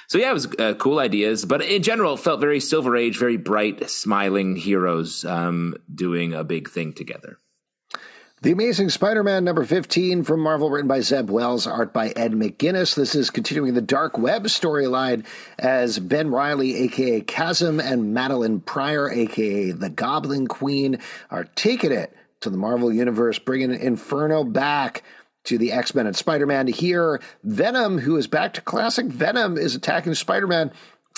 [0.09, 3.37] So yeah, it was uh, cool ideas, but in general, felt very Silver Age, very
[3.37, 7.39] bright, smiling heroes um, doing a big thing together.
[8.43, 12.95] The Amazing Spider-Man number 15 from Marvel, written by Zeb Wells, art by Ed McGuinness.
[12.95, 15.25] This is continuing the Dark Web storyline
[15.59, 20.99] as Ben Reilly, aka Chasm, and Madelyne Pryor, aka the Goblin Queen,
[21.31, 25.03] are taking it to the Marvel Universe, bringing Inferno back
[25.45, 26.67] to the X Men and Spider Man.
[26.67, 30.73] Here, Venom, who is back to classic Venom, is attacking Spider Man.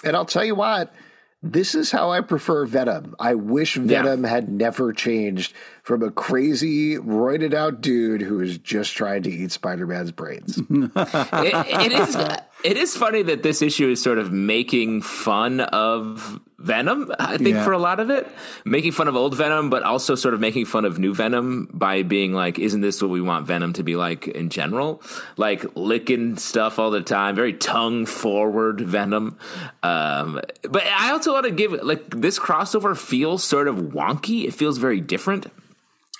[0.04, 0.94] And I'll tell you what,
[1.42, 3.14] this is how I prefer Venom.
[3.18, 4.30] I wish Venom yeah.
[4.30, 9.52] had never changed from a crazy, roided out dude who is just trying to eat
[9.52, 10.58] Spider Man's brains.
[10.70, 12.16] it, it is.
[12.64, 17.50] It is funny that this issue is sort of making fun of Venom, I think,
[17.56, 17.64] Yeah.
[17.64, 18.26] for a lot of it.
[18.64, 22.02] Making fun of old Venom, but also sort of making fun of new Venom by
[22.02, 25.02] being like, isn't this what we want Venom to be like in general?
[25.36, 29.36] Like licking stuff all the time, very tongue forward Venom.
[29.82, 34.46] Um, but I also want to give, like, this crossover feels sort of wonky.
[34.46, 35.46] It feels very different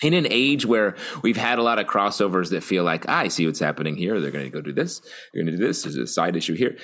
[0.03, 3.29] in an age where we've had a lot of crossovers that feel like "Ah, I
[3.29, 4.21] see what's happening here.
[4.21, 5.01] They're going to go do this.
[5.33, 5.83] They're going to do this.
[5.83, 6.77] There's a side issue here.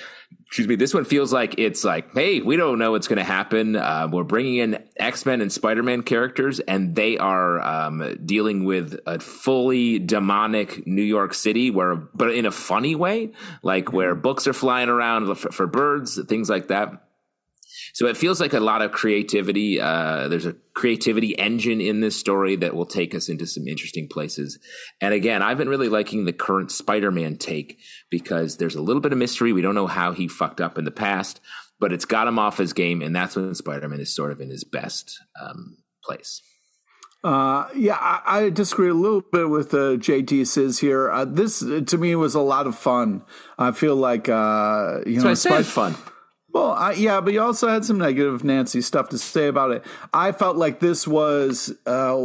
[0.47, 0.75] Excuse me.
[0.75, 3.75] This one feels like it's like, hey, we don't know what's going to happen.
[3.75, 8.63] Uh, we're bringing in X Men and Spider Man characters, and they are um, dealing
[8.65, 13.31] with a fully demonic New York City, where but in a funny way,
[13.63, 17.03] like where books are flying around for, for birds, things like that.
[17.93, 19.79] So it feels like a lot of creativity.
[19.79, 24.07] Uh, there's a creativity engine in this story that will take us into some interesting
[24.07, 24.57] places.
[24.99, 27.77] And again, I've been really liking the current Spider-Man take
[28.09, 29.53] because there's a little bit of mystery.
[29.53, 31.39] We don't know how he fucked up in the past,
[31.79, 34.49] but it's got him off his game, and that's when Spider-Man is sort of in
[34.49, 36.41] his best um, place.
[37.23, 41.11] Uh, yeah, I, I disagree a little bit with uh, JT says here.
[41.11, 43.23] Uh, this to me was a lot of fun.
[43.57, 45.95] I feel like uh, you know, I Spi- fun.
[46.53, 49.83] Well, I, yeah, but you also had some negative Nancy stuff to say about it.
[50.13, 52.15] I felt like this was uh,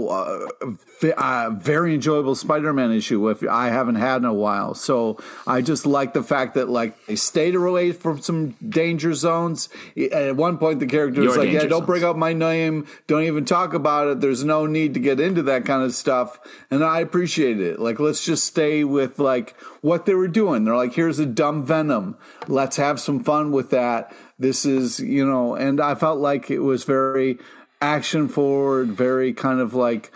[0.61, 3.27] a v- a very enjoyable Spider-Man issue.
[3.31, 7.07] If I haven't had in a while, so I just like the fact that like
[7.07, 9.71] they stayed away from some danger zones.
[10.12, 12.87] At one point, the character was like, "Yeah, don't bring up my name.
[13.07, 14.21] Don't even talk about it.
[14.21, 16.38] There's no need to get into that kind of stuff."
[16.71, 17.81] And I appreciate it.
[17.81, 20.64] Like, let's just stay with like what they were doing.
[20.64, 22.17] They're like, "Here's a dumb Venom.
[22.47, 26.61] Let's have some fun with that." This is, you know, and I felt like it
[26.61, 27.38] was very
[27.81, 30.12] action forward, very kind of like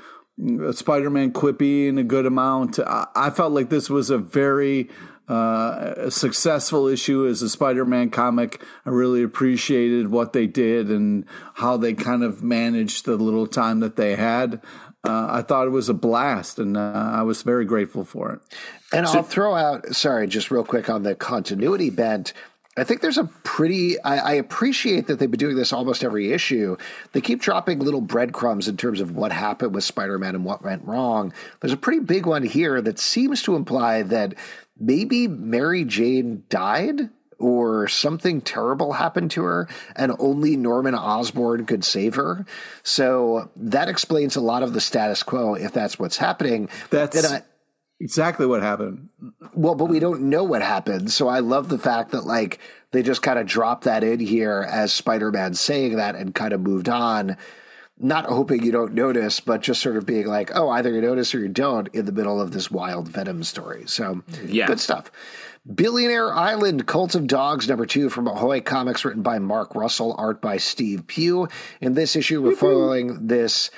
[0.72, 2.78] Spider Man quippy in a good amount.
[2.78, 4.88] I, felt like this was a very
[5.28, 8.62] uh, successful issue as a Spider Man comic.
[8.84, 13.80] I really appreciated what they did and how they kind of managed the little time
[13.80, 14.60] that they had.
[15.04, 18.40] Uh, I thought it was a blast, and uh, I was very grateful for it.
[18.92, 22.32] And I'll throw out, sorry, just real quick on the continuity bent.
[22.76, 26.32] I think there's a pretty, I, I appreciate that they've been doing this almost every
[26.32, 26.76] issue.
[27.12, 30.64] They keep dropping little breadcrumbs in terms of what happened with Spider Man and what
[30.64, 31.34] went wrong.
[31.60, 34.34] There's a pretty big one here that seems to imply that
[34.78, 37.10] maybe Mary Jane died
[37.42, 42.46] or something terrible happened to her and only Norman Osborn could save her.
[42.82, 46.68] So that explains a lot of the status quo if that's what's happening.
[46.90, 47.42] That's I-
[48.00, 49.08] exactly what happened.
[49.54, 51.10] well, but we don't know what happened.
[51.12, 52.58] So I love the fact that like
[52.92, 56.60] they just kind of dropped that in here as Spider-Man saying that and kind of
[56.60, 57.36] moved on.
[57.98, 61.34] Not hoping you don't notice, but just sort of being like, oh, either you notice
[61.34, 63.84] or you don't in the middle of this wild Venom story.
[63.86, 64.66] So Yeah.
[64.66, 65.12] good stuff.
[65.72, 70.40] Billionaire Island, Cult of Dogs, number two from Ahoy Comics, written by Mark Russell, art
[70.40, 71.48] by Steve Pugh.
[71.80, 73.70] In this issue, we're following this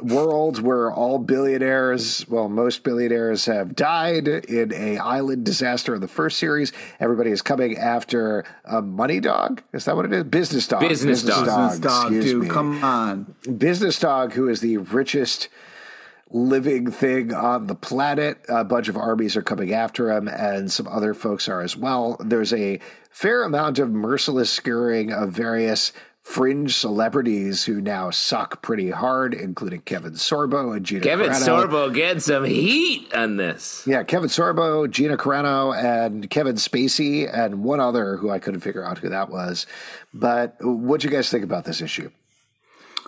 [0.00, 6.08] world where all billionaires, well, most billionaires have died in a island disaster in the
[6.08, 6.72] first series.
[7.00, 9.62] Everybody is coming after a money dog.
[9.72, 10.24] Is that what it is?
[10.24, 10.80] Business dog.
[10.80, 11.46] Business dog.
[11.46, 12.48] Business dog, excuse dude, me.
[12.50, 13.34] come on.
[13.56, 15.48] Business Dog, who is the richest
[16.30, 18.38] living thing on the planet.
[18.48, 22.16] A bunch of armies are coming after him, and some other folks are as well.
[22.20, 28.90] There's a fair amount of merciless skewering of various fringe celebrities who now suck pretty
[28.90, 31.66] hard, including Kevin Sorbo and Gina Kevin Carano.
[31.66, 33.84] Sorbo getting some heat on this.
[33.86, 38.84] Yeah, Kevin Sorbo, Gina Carano, and Kevin Spacey, and one other who I couldn't figure
[38.84, 39.66] out who that was.
[40.12, 42.10] But what do you guys think about this issue?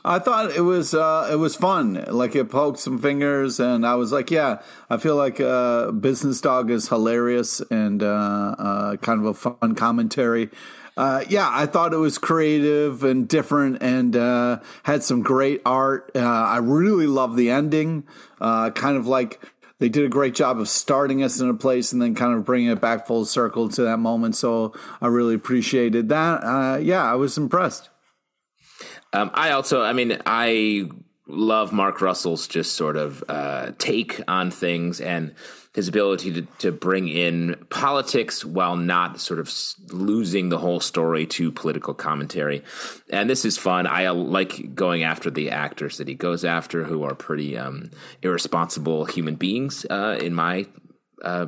[0.04, 2.04] I thought it was uh, it was fun.
[2.08, 4.60] Like it poked some fingers, and I was like, yeah,
[4.90, 8.06] I feel like uh, Business Dog is hilarious and uh,
[8.58, 10.50] uh, kind of a fun commentary.
[10.96, 16.10] Uh, yeah, I thought it was creative and different, and uh, had some great art.
[16.16, 18.04] I really love the ending.
[18.40, 19.40] Kind of like
[19.78, 22.44] they did a great job of starting us in a place and then kind of
[22.44, 24.34] bringing it back full circle to that moment.
[24.36, 26.82] So I really appreciated that.
[26.82, 27.88] Yeah, I was impressed.
[29.12, 30.88] Um, I also, I mean, I
[31.26, 35.34] love Mark Russell's just sort of uh, take on things and
[35.74, 39.50] his ability to, to bring in politics while not sort of
[39.90, 42.62] losing the whole story to political commentary.
[43.10, 43.86] And this is fun.
[43.86, 47.90] I uh, like going after the actors that he goes after who are pretty um,
[48.20, 50.66] irresponsible human beings, uh, in my
[51.22, 51.46] uh,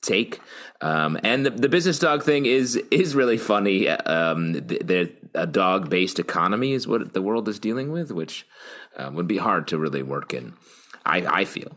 [0.00, 0.40] take.
[0.80, 3.88] Um, and the, the business dog thing is is really funny.
[3.88, 8.46] Um, the, the, a dog based economy is what the world is dealing with, which
[8.96, 10.54] uh, would be hard to really work in.
[11.04, 11.76] I, I feel.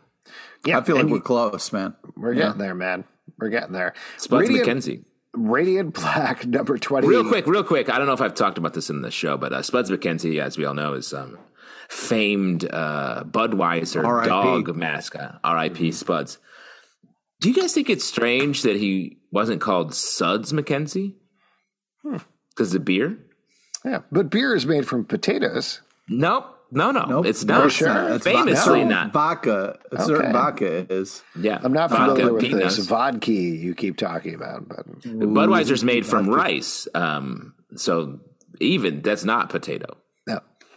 [0.65, 1.95] Yeah, I feel like we're close, man.
[2.17, 3.05] We're getting there, man.
[3.37, 3.93] We're getting there.
[4.17, 5.05] Spuds Radiant- McKenzie.
[5.33, 7.07] Radiant Black number 20.
[7.07, 7.89] Real quick, real quick.
[7.89, 10.41] I don't know if I've talked about this in the show, but uh, Spuds MacKenzie,
[10.41, 11.37] as we all know, is um,
[11.87, 14.27] famed uh, Budweiser R.I.P..
[14.27, 15.39] dog mascot.
[15.43, 15.91] R.I.P.
[15.91, 16.39] Spuds.
[17.39, 21.15] Do you guys think it's strange that he wasn't called Suds McKenzie?
[22.49, 23.17] Because the beer?
[23.85, 25.81] Yeah, but beer is made from potatoes.
[26.07, 26.55] Nope.
[26.71, 27.25] No, no, Nope.
[27.25, 27.71] it's No, not.
[27.71, 27.87] sure.
[27.87, 28.89] That's Famously vodka.
[28.93, 29.11] not.
[29.13, 29.79] Vodka.
[29.91, 30.31] A certain Okay.
[30.33, 31.23] vodka is.
[31.39, 32.75] Yeah, I'm not Vodka, familiar with peanuts.
[32.75, 38.19] this vodka you keep talking about, but Budweiser's made from rice, um, so
[38.59, 39.97] even that's not potato.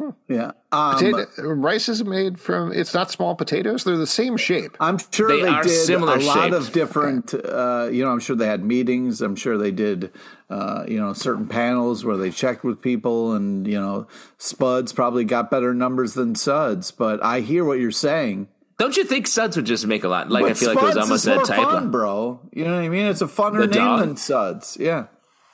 [0.03, 0.17] No.
[0.29, 0.53] Yeah.
[0.73, 3.85] Um, Potato, rice is made from, it's not small potatoes.
[3.85, 4.77] They're the same shape.
[4.81, 6.55] I'm sure They they, did similar a lot shaped.
[6.55, 7.35] of different.
[7.35, 9.21] Uh, you know, I'm sure they had meetings.
[9.23, 10.13] I'm sure they did.
[10.51, 14.07] Uh, you know, certain panels where they checked with people, and you know,
[14.39, 16.91] Spuds probably got better numbers than Suds.
[16.91, 18.49] But I hear what you're saying.
[18.79, 20.29] Don't you think Suds would just make a lot?
[20.31, 21.63] Like I But feel like it was almost a more typo.
[21.63, 22.41] fun, bro.
[22.53, 23.07] You know what I mean?
[23.07, 24.01] It's a funner The name dog?
[24.01, 24.77] than Suds.
[24.81, 25.07] Yeah.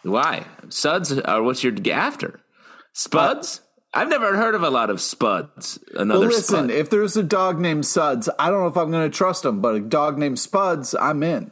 [0.03, 2.41] Why Suds are what you're after?
[2.93, 3.61] Spuds?
[3.95, 5.79] I've never heard of a lot of Spuds.
[5.95, 6.71] Another Well, listen, Spud.
[6.71, 9.61] if there's a dog named Suds, I don't know if I'm going to trust him,
[9.61, 11.51] but a dog named Spuds, I'm in.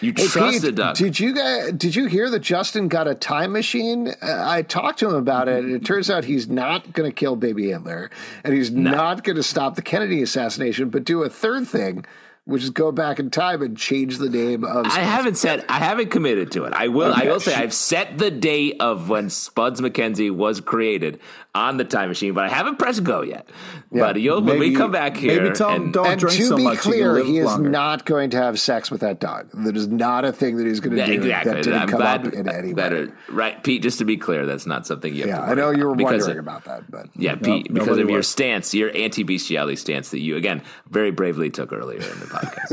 [0.00, 0.96] You Hey, trust Pete, a dog?
[0.96, 4.08] Did you guys, did you hear that Justin got a time machine?
[4.08, 5.62] Uh, I talked to him about it.
[5.64, 8.10] and It turns out he's not going to kill baby Hitler,
[8.42, 12.04] and he's not going to stop the Kennedy assassination, but do a third thing,
[12.44, 14.86] which is go back in time and change the name of.
[14.86, 16.72] I haven't said I haven't committed to it.
[16.72, 17.12] I will.
[17.14, 21.20] I will say I've set the date of when Spuds McKenzie was created
[21.54, 23.48] on the time machine, but I haven't pressed go yet.
[23.92, 26.46] But you'll when we come back here, maybe tell him and, don't and drink to
[26.46, 26.76] so be much.
[26.76, 27.68] you can clear, he is longer.
[27.70, 29.48] not going to have sex with that dog.
[29.52, 31.12] That is not a thing that he's going to Yeah, do.
[31.14, 31.52] exactly.
[31.54, 33.12] That didn't I'm come glad, up in any better, way.
[33.30, 33.82] right, Pete?
[33.82, 35.22] Just to be clear, that's not something you.
[35.22, 37.64] Have Yeah, to I know you were about wondering of- about that, but Yeah, Pete,
[37.72, 41.98] because nobody of your stance, your anti-bestiality stance that you again very bravely took earlier
[42.00, 42.70] in the podcast.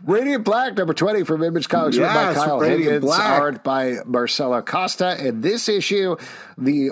[0.04, 3.40] Radiant Black, number 20 from Image Comics, written by Kyle Radiant Higgins, Black.
[3.40, 5.24] art by Marcelo Costa.
[5.26, 6.16] In this issue,
[6.56, 6.90] the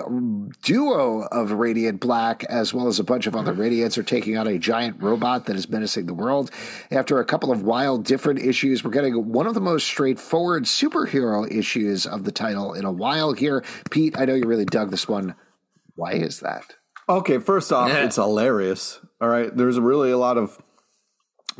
[0.63, 4.47] duo of Radiant Black, as well as a bunch of other Radiants, are taking on
[4.47, 6.51] a giant robot that is menacing the world.
[6.91, 11.49] After a couple of wild, different issues, we're getting one of the most straightforward superhero
[11.51, 13.63] issues of the title in a while here.
[13.89, 15.35] Pete, I know you really dug this one.
[15.95, 16.63] Why is that?
[17.07, 18.05] Okay, first off, Yeah.
[18.05, 18.99] it's hilarious.
[19.21, 20.61] All right, there's really a lot of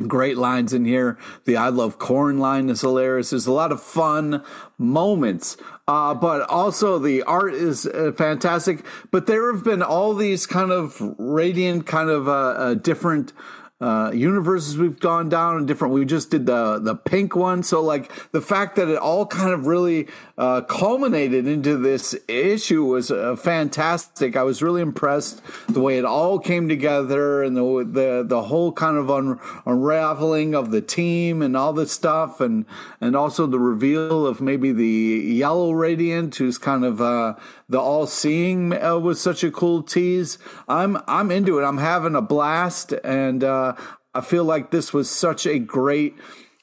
[0.06, 1.18] great lines in here.
[1.44, 3.30] The I love corn line is hilarious.
[3.30, 4.42] There's a lot of fun
[4.78, 5.56] moments,
[5.86, 8.84] uh, but also the art is uh, fantastic.
[9.10, 13.32] But there have been all these kind of radiant, kind of uh, uh, different.
[13.80, 15.94] Uh, universes we've gone down and different.
[15.94, 19.52] We just did the the pink one, so like the fact that it all kind
[19.52, 20.06] of really
[20.36, 24.36] uh, culminated into this issue was uh, fantastic.
[24.36, 28.70] I was really impressed the way it all came together and the the the whole
[28.72, 32.66] kind of un- unraveling of the team and all this stuff, and
[33.00, 37.34] and also the reveal of maybe the yellow radiant, who's kind of uh,
[37.70, 40.38] the all seeing uh, was such a cool tease.
[40.68, 41.64] I'm I'm into it.
[41.64, 43.74] I'm having a blast, and uh,
[44.12, 46.16] I feel like this was such a great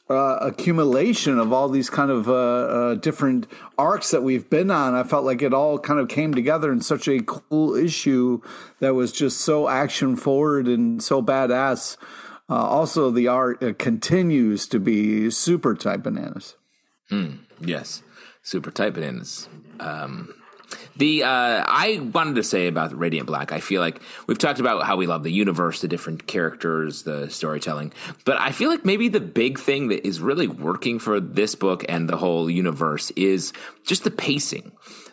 [0.10, 3.48] uh, accumulation of all these kind of uh, uh, different
[3.78, 4.96] arcs that we've been on.
[4.96, 8.42] I felt like it all kind of came together in such a cool issue
[8.82, 11.96] that was just so action forward and so badass.
[12.50, 16.56] Uh, also, the art uh, continues to be super type bananas.
[17.62, 18.04] Yes,
[18.44, 19.48] super tight bananas.
[19.80, 20.34] Um,
[20.96, 23.52] the uh, I wanted to say about Radiant Black.
[23.52, 27.30] I feel like we've talked about how we love the universe, the different characters, the
[27.30, 27.94] storytelling,
[28.26, 31.86] but I feel like maybe the big thing that is really working for this book
[31.88, 33.54] and the whole universe is
[33.84, 34.72] just the pacing.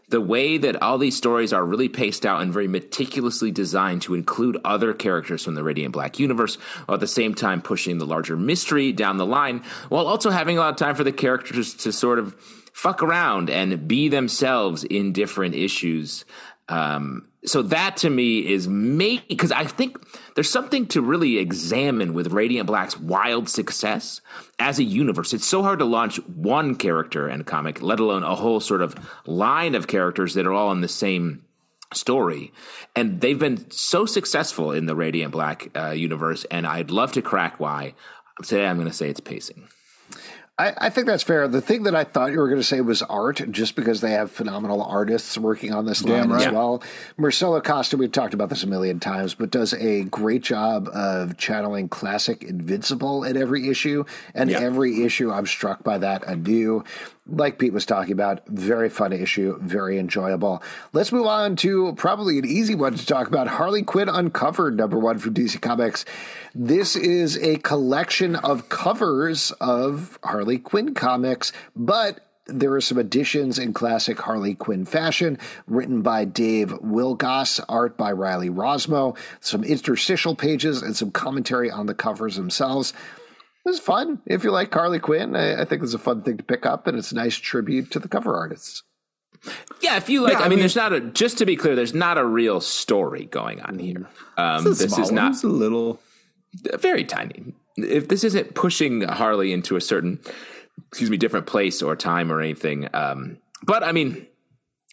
[0.09, 4.15] The way that all these stories are really paced out and very meticulously designed to
[4.15, 8.07] include other characters from the Radiant Black universe, while at the same time pushing the
[8.07, 11.75] larger mystery down the line, while also having a lot of time for the characters
[11.75, 12.37] to sort of
[12.75, 16.25] fuck around and be themselves in different issues.
[16.69, 19.97] Um, so that to me is make because I think
[20.35, 24.21] there's something to really examine with Radiant Black's wild success
[24.59, 25.33] as a universe.
[25.33, 28.97] It's so hard to launch one character and comic, let alone a whole sort of
[29.25, 31.45] line of characters that are all in the same
[31.93, 32.53] story.
[32.97, 37.23] And they've been so successful in the Radiant Black uh, universe, and I'd love to
[37.23, 37.95] crack why.
[38.43, 39.69] Today I'm going to say it's pacing.
[40.57, 41.49] I, I think that's fair.
[41.49, 44.13] The thing that I thought you were going to say was art, just because they
[44.13, 46.81] have phenomenal artists working on this line as well.
[47.17, 51.37] Marcelo Costa, we've talked about this a million times, but does a great job of
[51.37, 54.05] channeling classic Invincible at every issue.
[54.33, 56.85] And every issue, I'm struck by that anew.
[57.27, 60.63] Like Pete was talking about, very fun issue, very enjoyable.
[60.93, 64.99] Let's move on to probably an easy one to talk about Harley Quinn Uncovered, number
[64.99, 66.05] one from DC Comics.
[66.55, 73.59] This is a collection of covers of Harley Quinn comics, but there are some additions
[73.59, 80.35] in classic Harley Quinn fashion, written by Dave Wielgosz, art by Riley Rossmo, some interstitial
[80.35, 82.93] pages, and some commentary on the covers themselves.
[83.67, 84.21] It was fun.
[84.27, 86.87] If you like Harley Quinn, I, I think it's a fun thing to pick up,
[86.87, 88.83] and it's a nice tribute to the cover artists.
[89.81, 91.01] Yeah, if you like, Yeah, I, I mean, mean- there's not a.
[91.01, 94.07] Just to be clear, there's not a real story going on here.
[94.37, 95.15] Um, It's a this small is one.
[95.15, 96.01] not It's a little.
[96.79, 97.55] very tiny.
[97.77, 100.21] If this isn't pushing Harley into a certain,
[100.89, 104.27] excuse me, different place or time or anything, um, but I mean,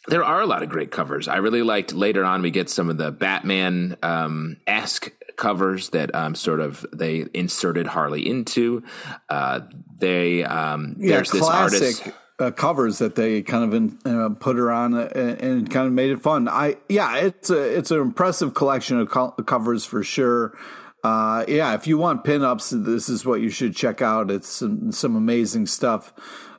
[0.07, 1.27] there are a lot of great covers.
[1.27, 5.11] I really liked later on we get some of the Batman um, esque
[5.41, 8.83] covers that um, sort of they inserted Harley into.
[9.27, 9.61] Uh,
[9.97, 12.03] they um, Yeah, there's this artist.
[12.03, 15.87] classic uh, covers that they kind of in, uh, put her on uh, and kind
[15.87, 16.47] of made it fun.
[16.47, 20.57] I yeah, it's a it's an impressive collection of co- covers for sure.
[21.03, 24.29] Uh, yeah, if you want pinups, this is what you should check out.
[24.29, 26.13] It's some, some amazing stuff.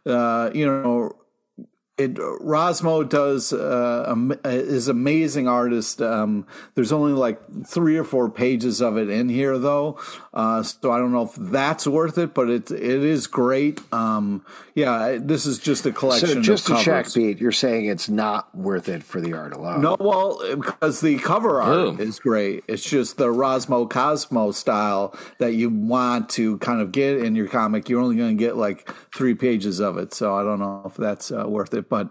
[0.04, 1.12] Uh, you know,
[1.98, 4.14] it Rossmo does uh,
[4.44, 6.00] is amazing artist.
[6.00, 10.00] Um, there's only like three or four pages of it in here though,
[10.34, 13.80] uh, so I don't know if that's worth it, but it it is great.
[13.92, 16.28] Um, yeah, this is just a collection.
[16.28, 17.14] So just of to check, covers.
[17.14, 19.82] Pete, you're saying it's not worth it for the art alone.
[19.82, 21.96] No, well, because the cover art Oh.
[21.98, 22.64] is great.
[22.66, 27.48] It's just the Rossmo Cosmo style that you want to kind of get in your
[27.48, 27.88] comic.
[27.90, 30.94] You're only going to get like three pages of it, so I don't know if
[30.94, 31.90] that's uh, worth it.
[31.90, 32.08] But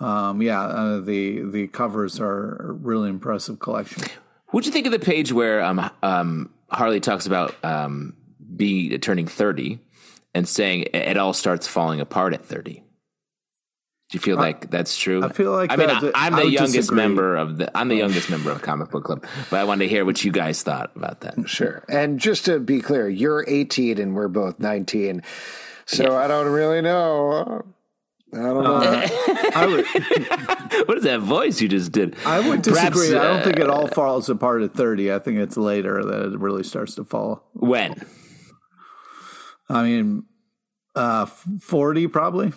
[0.00, 4.02] um, yeah, uh, the the covers are a really impressive collection.
[4.48, 8.14] What'd you think of the page where um, um, Harley talks about um,
[8.56, 9.80] be turning thirty
[10.34, 12.84] and saying it all starts falling apart at thirty?
[14.10, 15.22] Do you feel like that's true?
[15.22, 16.96] I feel like I mean, I, I'm I the youngest disagree.
[16.96, 17.78] member of the.
[17.78, 20.32] I'm the youngest member of Comic Book Club, but I wanted to hear what you
[20.32, 21.48] guys thought about that.
[21.48, 21.84] Sure.
[21.88, 25.22] And just to be clear, you're 18 and we're both 19.
[25.86, 27.64] So I don't really know.
[28.32, 28.80] I don't know.
[29.54, 29.86] I would
[30.88, 32.16] what is that voice you just did?
[32.24, 33.18] I would Perhaps, disagree.
[33.18, 35.12] I uh, don't think it all falls apart at thirty.
[35.12, 37.48] I think it's later that it really starts to fall.
[37.54, 38.06] when.
[39.68, 40.24] I mean,
[40.94, 42.52] uh, forty probably.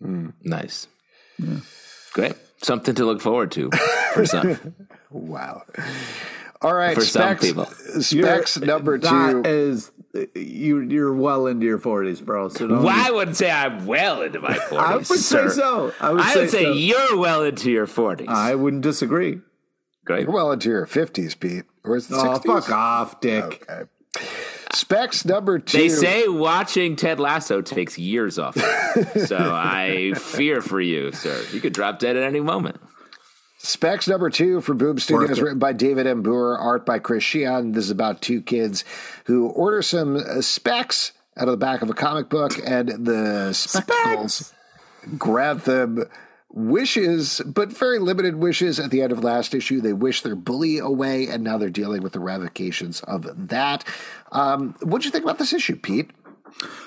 [0.00, 0.86] Nice.
[2.12, 2.34] Great.
[2.62, 3.70] Something to look forward to
[4.14, 4.74] for some.
[5.10, 5.62] wow.
[6.62, 6.94] All right.
[6.94, 7.66] For some specs, people.
[7.66, 9.42] Specs number two.
[9.44, 9.92] is
[10.34, 10.80] you.
[10.80, 12.48] You're well into your forties, bro.
[12.48, 14.76] So don't Well, I wouldn't say I'm well into my 40s.
[14.78, 15.48] I would sir.
[15.50, 15.92] say so.
[16.00, 16.72] I would I say, would say so.
[16.72, 18.26] you're well into your 40s.
[18.28, 19.40] I wouldn't disagree.
[20.04, 20.22] Great.
[20.22, 21.64] You're well into your 50s, Pete.
[21.84, 22.44] Or is it Oh, 60s?
[22.44, 23.64] fuck off, Dick.
[23.68, 23.88] Okay.
[24.74, 25.78] Specs number two.
[25.78, 28.54] They say watching Ted Lasso takes years off.
[28.56, 31.42] so I fear for you, sir.
[31.52, 32.80] You could drop dead at any moment.
[33.68, 35.42] Specs number two for Boom Studios, it.
[35.42, 36.22] written by David M.
[36.22, 37.74] Booher, art by Chris Shehan.
[37.74, 38.82] This is about two kids
[39.26, 43.52] who order some uh, specs out of the back of a comic book, and the
[43.52, 44.54] spectacles
[45.18, 46.08] grant them
[46.50, 48.80] wishes, but very limited wishes.
[48.80, 52.00] At the end of last issue, they wish their bully away, and now they're dealing
[52.00, 53.84] with the ramifications of that.
[54.32, 56.10] Um, what'd you think about this issue, Pete?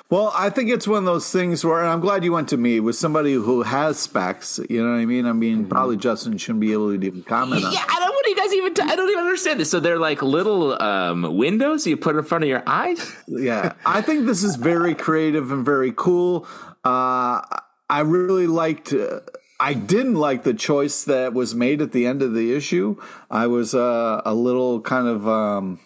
[0.09, 2.57] Well, I think it's one of those things where, and I'm glad you went to
[2.57, 4.59] me with somebody who has specs.
[4.70, 5.26] You know what I mean?
[5.26, 7.72] I mean, probably Justin shouldn't be able to even comment on.
[7.72, 8.12] Yeah, I don't.
[8.12, 8.74] What do you guys even?
[8.74, 9.72] T- I don't even understand this.
[9.72, 13.16] So they're like little um, windows you put in front of your eyes.
[13.28, 16.45] yeah, I think this is very creative and very cool.
[16.84, 17.41] Uh,
[17.89, 18.93] I really liked.
[18.93, 19.22] Uh,
[19.59, 22.99] I didn't like the choice that was made at the end of the issue.
[23.30, 25.80] I was uh, a little kind of um,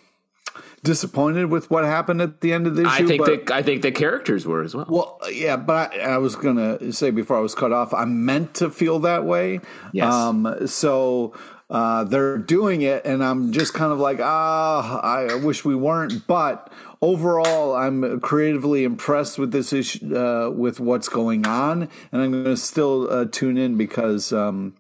[0.86, 3.04] disappointed with what happened at the end of the issue.
[3.04, 4.86] I think but- the I think the characters were as well.
[4.88, 8.54] Well, yeah, but I, I was gonna say before I was cut off, I meant
[8.56, 9.60] to feel that way.
[9.92, 10.14] Yes.
[10.14, 11.34] Um, so
[11.70, 16.28] uh, they're doing it, and I'm just kind of like, ah, I wish we weren't.
[16.28, 16.72] But
[17.02, 22.44] overall, I'm creatively impressed with this issue, uh, with what's going on, and I'm going
[22.46, 24.32] to still uh, tune in because.
[24.32, 24.76] Um,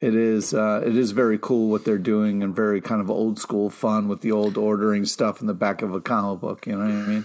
[0.00, 3.38] it is uh, it is very cool what they're doing and very kind of old
[3.38, 6.66] school fun with the old ordering stuff in the back of a comic book.
[6.66, 7.24] You know what I mean?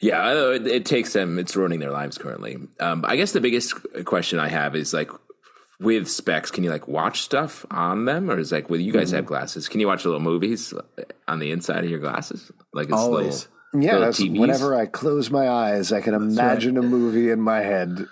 [0.00, 1.38] Yeah, it, it takes them.
[1.38, 2.56] It's ruining their lives currently.
[2.78, 5.10] Um, I guess the biggest question I have is like
[5.80, 9.10] with specs, can you like watch stuff on them, or is like with you guys
[9.10, 9.68] have glasses?
[9.68, 10.74] Can you watch little movies
[11.26, 12.50] on the inside of your glasses?
[12.72, 13.48] Like it's Always.
[13.72, 17.40] Little, Yeah, little that's, whenever I close my eyes, I can imagine a movie in
[17.40, 18.06] my head.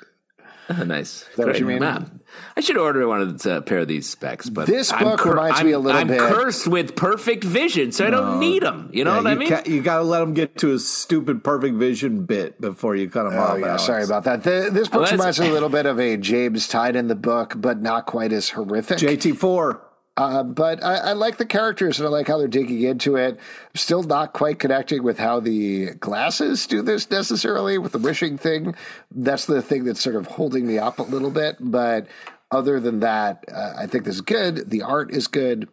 [0.69, 1.25] Oh, nice.
[1.37, 1.81] that what you mean?
[1.81, 2.21] Man,
[2.57, 5.25] I should order one of the, a pair of these specs, but This I'm book
[5.25, 8.63] reminds I'm, me a little I'm bit- cursed with perfect vision, so I don't need
[8.63, 8.89] them.
[8.93, 9.49] You know Yeah, what I mean?
[9.49, 13.11] ca- you got to let them get to a stupid perfect vision bit before you
[13.11, 13.59] cut him Oh off.
[13.59, 13.85] yeah, Alex.
[13.85, 14.43] sorry about that.
[14.43, 17.55] The, this book that's- reminds me a little bit of a James Tynion the book,
[17.57, 18.99] but not quite as horrific.
[18.99, 19.81] JT4.
[20.19, 23.35] Uh, but I, I like the characters and I like how they're digging into it.
[23.35, 28.39] I'm still not quite connecting with how the glasses do this necessarily with the wishing
[28.39, 28.75] thing.
[29.11, 31.57] That's the thing that's sort of holding me up a little bit.
[31.61, 32.07] But
[32.51, 34.71] other than that, uh, I think this is good.
[34.71, 35.69] The art is good.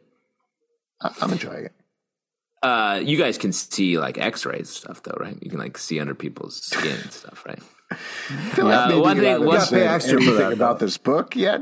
[1.02, 1.72] I, I'm enjoying it.
[2.62, 5.38] Uh, you guys can see like X-rays stuff, though, right?
[5.42, 7.60] You can like see under people's skin and stuff, right?
[7.92, 7.96] I
[8.56, 10.38] feel like Uh, maybe one you thing- haven't one- gotta pay said extra for anything
[10.40, 11.62] that, about this book yet.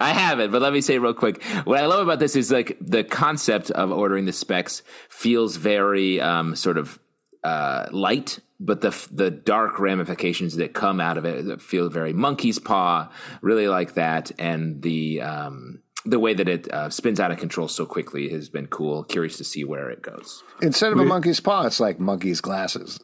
[0.00, 1.42] I haven't, but let me say real quick.
[1.64, 6.20] What I love about this is like the concept of ordering the specs feels very
[6.20, 6.98] um, sort of
[7.44, 12.58] uh, light, but the the dark ramifications that come out of it feel very monkey's
[12.58, 13.08] paw.
[13.40, 17.68] Really like that, and the um, the way that it uh, spins out of control
[17.68, 19.04] so quickly has been cool.
[19.04, 20.42] Curious to see where it goes.
[20.60, 22.98] Instead of a monkey's paw, it's like monkey's glasses.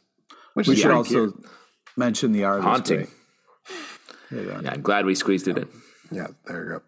[0.54, 1.46] Which We is should also cute.
[1.96, 2.58] mention the art.
[2.60, 2.96] is Haunting.
[2.96, 3.08] great.
[4.30, 4.60] There you go.
[4.62, 5.68] Yeah, I'm glad we squeezed it in.
[6.10, 6.82] Yeah, there you go.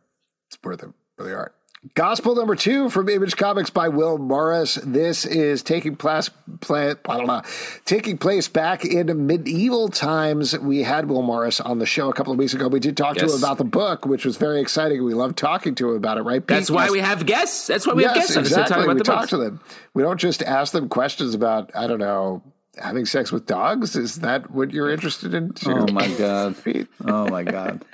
[0.49, 0.91] It's worth it
[1.25, 1.55] the art.
[1.95, 4.75] Gospel number two from Image Comics by Will Morris.
[4.83, 6.29] This is taking place,
[6.61, 7.43] play, blah, blah, blah,
[7.85, 10.59] taking place back in medieval times.
[10.59, 12.67] We had Will Morris on the show a couple of weeks ago.
[12.67, 15.05] We did talk to him about the book, which was very exciting.
[15.05, 16.41] We loved talking to him about it, right?
[16.41, 16.49] Pete?
[16.49, 17.69] That's why we have guests.
[17.69, 18.95] That's why we have guests on instead of exactly.
[18.95, 19.31] We talk books.
[19.31, 19.61] to them.
[19.95, 22.43] We don't just ask them questions about I don't know
[22.79, 23.95] having sex with dogs.
[23.95, 25.53] Is that what you're oh interested in?
[25.53, 25.71] Too?
[25.89, 26.57] Oh my god.
[27.05, 27.85] Oh my god.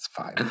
[0.00, 0.34] It's fine.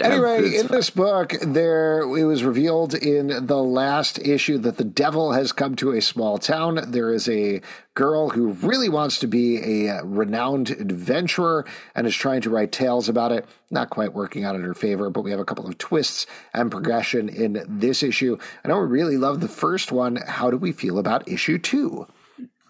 [0.00, 5.32] Anyway, in this book, there it was revealed in the last issue that the devil
[5.32, 6.78] has come to a small town.
[6.88, 7.60] There is a
[7.94, 12.70] girl who really wants to be a uh, renowned adventurer and is trying to write
[12.70, 13.46] tales about it.
[13.70, 16.70] Not quite working out in her favor, but we have a couple of twists and
[16.70, 18.38] progression in this issue.
[18.64, 20.16] I know we really love the first one.
[20.16, 22.06] How do we feel about issue two?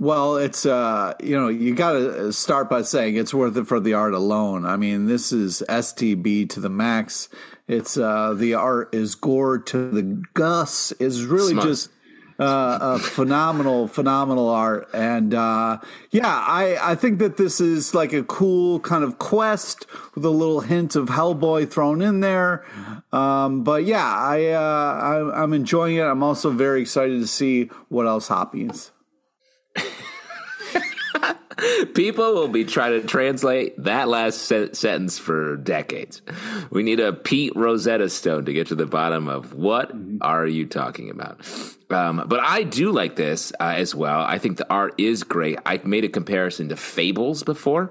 [0.01, 3.81] Well, it's uh, you know, you got to start by saying it's worth it for
[3.81, 4.65] the art alone.
[4.65, 7.29] I mean, this is STB to the max.
[7.67, 10.93] It's uh, the art is gore to the gus.
[10.93, 11.67] Is really Smart.
[11.67, 11.91] just
[12.39, 14.89] uh, a phenomenal, phenomenal art.
[14.95, 15.79] And uh,
[16.13, 20.31] yeah, I I think that this is like a cool kind of quest with a
[20.31, 22.65] little hint of Hellboy thrown in there.
[23.13, 26.03] Um, but yeah, I, uh, I I'm enjoying it.
[26.03, 28.93] I'm also very excited to see what else happens.
[31.95, 36.23] People will be trying to translate that last se- sentence for decades.
[36.71, 40.67] We need a Pete Rosetta Stone to get to the bottom of what are you
[40.67, 41.41] talking about.
[41.91, 44.21] Um, but I do like this uh, as well.
[44.21, 45.59] I think the art is great.
[45.67, 47.91] I made a comparison to Fables before.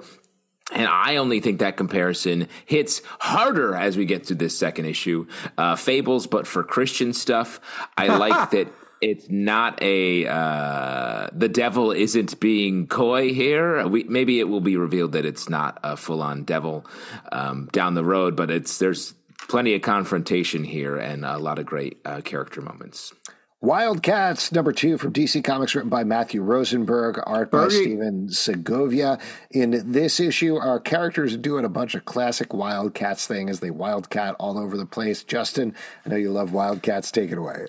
[0.72, 5.26] And I only think that comparison hits harder as we get to this second issue.
[5.58, 7.62] Uh, Fables, but for Christian stuff.
[7.98, 8.68] I like that
[9.02, 13.88] it's not a uh, the devil isn't being coy here.
[13.88, 16.86] We, maybe it will be revealed that it's not a full on devil
[17.32, 19.14] um, down the road, but it's there's
[19.48, 23.14] plenty of confrontation here and a lot of great uh, character moments.
[23.60, 27.72] Wildcats, number two from DC Comics, written by Matthew Rosenberg, art by Bergie.
[27.72, 29.18] Stephen Segovia.
[29.50, 33.72] In this issue, our characters are doing a bunch of classic Wildcats thing as they
[33.72, 35.24] wildcat all over the place.
[35.24, 35.74] Justin,
[36.06, 37.12] I know you love Wildcats.
[37.12, 37.66] Take it away.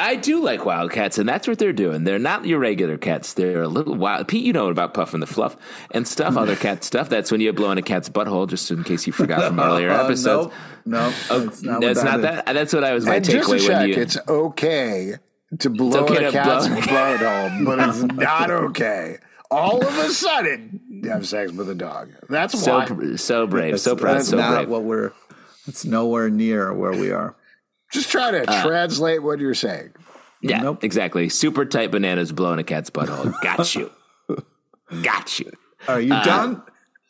[0.00, 2.04] I do like wildcats, and that's what they're doing.
[2.04, 3.34] They're not your regular cats.
[3.34, 4.28] They're a little wild.
[4.28, 5.56] Pete, you know about Puff and the Fluff
[5.90, 7.08] and stuff, other cat stuff.
[7.08, 9.90] That's when you blow in a cat's butthole, just in case you forgot from earlier
[9.90, 10.54] Uh, episodes.
[10.86, 12.22] No, that's not, That's not is.
[12.22, 12.46] that.
[12.46, 13.94] That's what I was my and takeaway when you.
[13.96, 15.14] it's okay
[15.58, 19.18] to blow okay a cat's blow- butthole, but it's not okay.
[19.50, 22.10] All of a sudden, you have sex with a dog.
[22.28, 23.16] That's so why.
[23.16, 24.68] so brave, so That's- proud, That's so not brave.
[24.68, 25.12] what we're.
[25.66, 27.34] It's nowhere near where we are.
[27.92, 29.90] Just try to Uh, translate what you're saying.
[30.40, 30.84] yeah, Nope.
[30.84, 31.28] exactly.
[31.28, 33.32] Super tight bananas blowing a cat's butthole.
[33.42, 33.90] Got you.
[35.02, 35.50] Got you.
[35.88, 36.62] Are you done?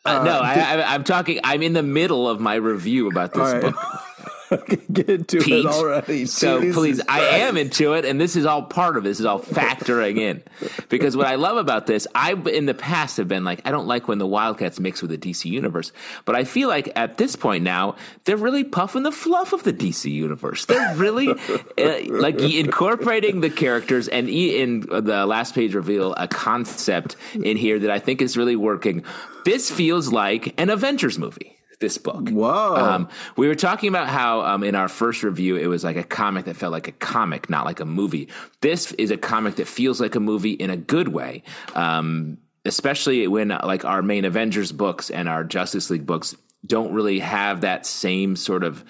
[0.05, 1.41] Uh, no, I, I, I'm talking.
[1.45, 3.63] I'm in the middle of my review about this All right.
[3.63, 3.77] book.
[4.93, 5.65] Get into Pete.
[5.65, 6.27] it already.
[6.27, 9.09] So Jesus please, I am into it, and this is all part of it.
[9.09, 10.43] This is all factoring in.
[10.89, 13.87] Because what I love about this, I in the past have been like, I don't
[13.87, 15.93] like when the Wildcats mix with the DC universe,
[16.25, 17.95] but I feel like at this point now,
[18.25, 20.65] they're really puffing the fluff of the DC universe.
[20.65, 21.29] They're really
[21.79, 27.79] uh, like incorporating the characters, and in the last page reveal a concept in here
[27.79, 29.05] that I think is really working.
[29.45, 31.60] This feels like an Avengers movie.
[31.81, 32.29] This book.
[32.29, 32.77] Whoa.
[32.77, 36.05] Um, we were talking about how um, in our first review it was like a
[36.05, 38.29] comic that felt like a comic, not like a movie.
[38.61, 41.43] This is a comic that feels like a movie in a good way.
[41.75, 47.21] Um, especially when like our main Avengers books and our Justice League books don't really
[47.21, 48.85] have that same sort of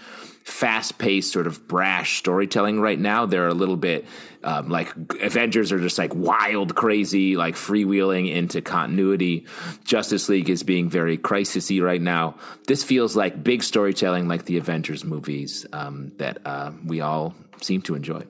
[0.50, 3.26] fast paced, sort of brash storytelling right now.
[3.26, 4.06] They're a little bit
[4.42, 9.46] um, like Avengers are just like wild, crazy, like freewheeling into continuity.
[9.84, 12.36] Justice League is being very crisisy right now.
[12.66, 17.82] This feels like big storytelling, like the Avengers movies um, that uh, we all seem
[17.82, 18.24] to enjoy.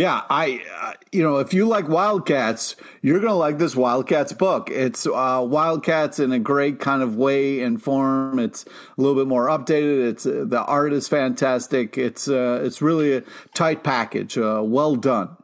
[0.00, 4.32] Yeah, I, uh, you know, if you like Wildcats, you're going to like this Wildcats
[4.32, 4.70] book.
[4.70, 8.38] It's uh, Wildcats in a great kind of way and form.
[8.38, 10.08] It's a little bit more updated.
[10.08, 11.98] It's uh, the art is fantastic.
[11.98, 13.22] It's uh, it's really a
[13.52, 14.38] tight package.
[14.38, 15.36] Uh, well done.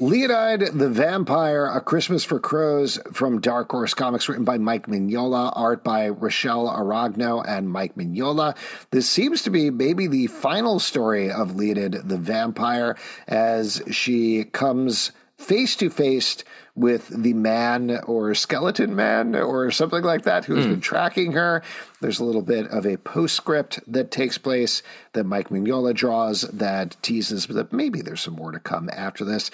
[0.00, 5.52] Leonide the Vampire, A Christmas for Crows from Dark Horse Comics, written by Mike Mignola,
[5.54, 8.56] art by Rachele Aragno and Mike Mignola.
[8.90, 12.96] This seems to be maybe the final story of Leonide the Vampire
[13.28, 16.42] as she comes face to face
[16.76, 20.70] with the man or skeleton man or something like that who has mm.
[20.70, 21.62] been tracking her.
[22.00, 26.96] There's a little bit of a postscript that takes place that Mike Mignola draws that
[27.00, 29.50] teases that maybe there's some more to come after this.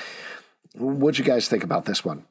[0.74, 2.24] What'd you guys think about this one?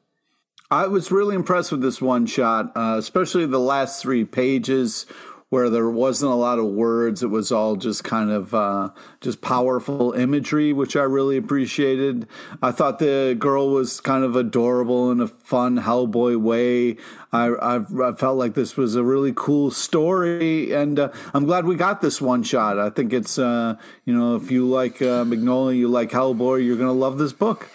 [0.72, 5.04] I was really impressed with this one shot, uh, especially the last three pages
[5.50, 7.22] where there wasn't a lot of words.
[7.22, 8.90] It was all just kind of uh,
[9.20, 12.26] just powerful imagery, which I really appreciated.
[12.62, 16.96] I thought the girl was kind of adorable in a fun Hellboy way.
[17.32, 21.64] I, I, I felt like this was a really cool story, and uh, I'm glad
[21.64, 22.78] we got this one shot.
[22.78, 26.76] I think it's uh, you know if you like uh, Mignola, you like Hellboy, you're
[26.76, 27.68] gonna love this book.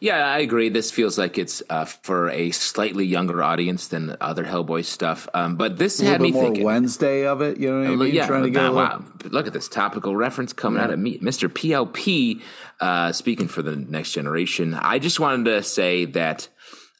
[0.00, 0.68] Yeah, I agree.
[0.68, 5.28] This feels like it's uh, for a slightly younger audience than other Hellboy stuff.
[5.34, 7.58] Um, but this had me thinking Wednesday of it.
[7.58, 8.14] You know what I mean?
[8.14, 9.04] Yeah, Trying to get wow.
[9.24, 10.84] Look at this topical reference coming yeah.
[10.84, 11.48] out of me, Mr.
[11.48, 12.42] PLP.
[12.80, 16.48] Uh, speaking for the next generation, I just wanted to say that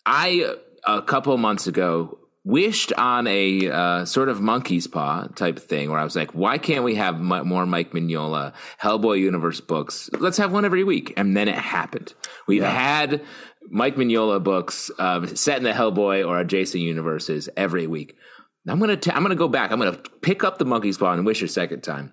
[0.05, 0.55] I
[0.85, 2.18] a couple months ago
[2.49, 6.57] wished on a uh, sort of monkey's paw type thing where I was like, why
[6.57, 10.09] can't we have more Mike Mignola Hellboy universe books?
[10.19, 11.13] Let's have one every week.
[11.19, 12.15] And then it happened.
[12.47, 12.71] We've yeah.
[12.71, 13.23] had
[13.69, 18.17] Mike Mignola books uh, set in the Hellboy or adjacent universes every week.
[18.67, 19.71] I'm gonna t- I'm gonna go back.
[19.71, 22.13] I'm gonna pick up the monkey's paw and wish a second time.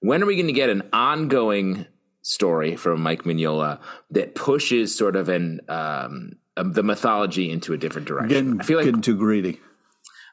[0.00, 1.86] When are we going to get an ongoing
[2.22, 3.80] story from Mike Mignola
[4.10, 8.28] that pushes sort of an um, um, the mythology into a different direction?
[8.28, 9.60] Getting, I feel like getting too greedy.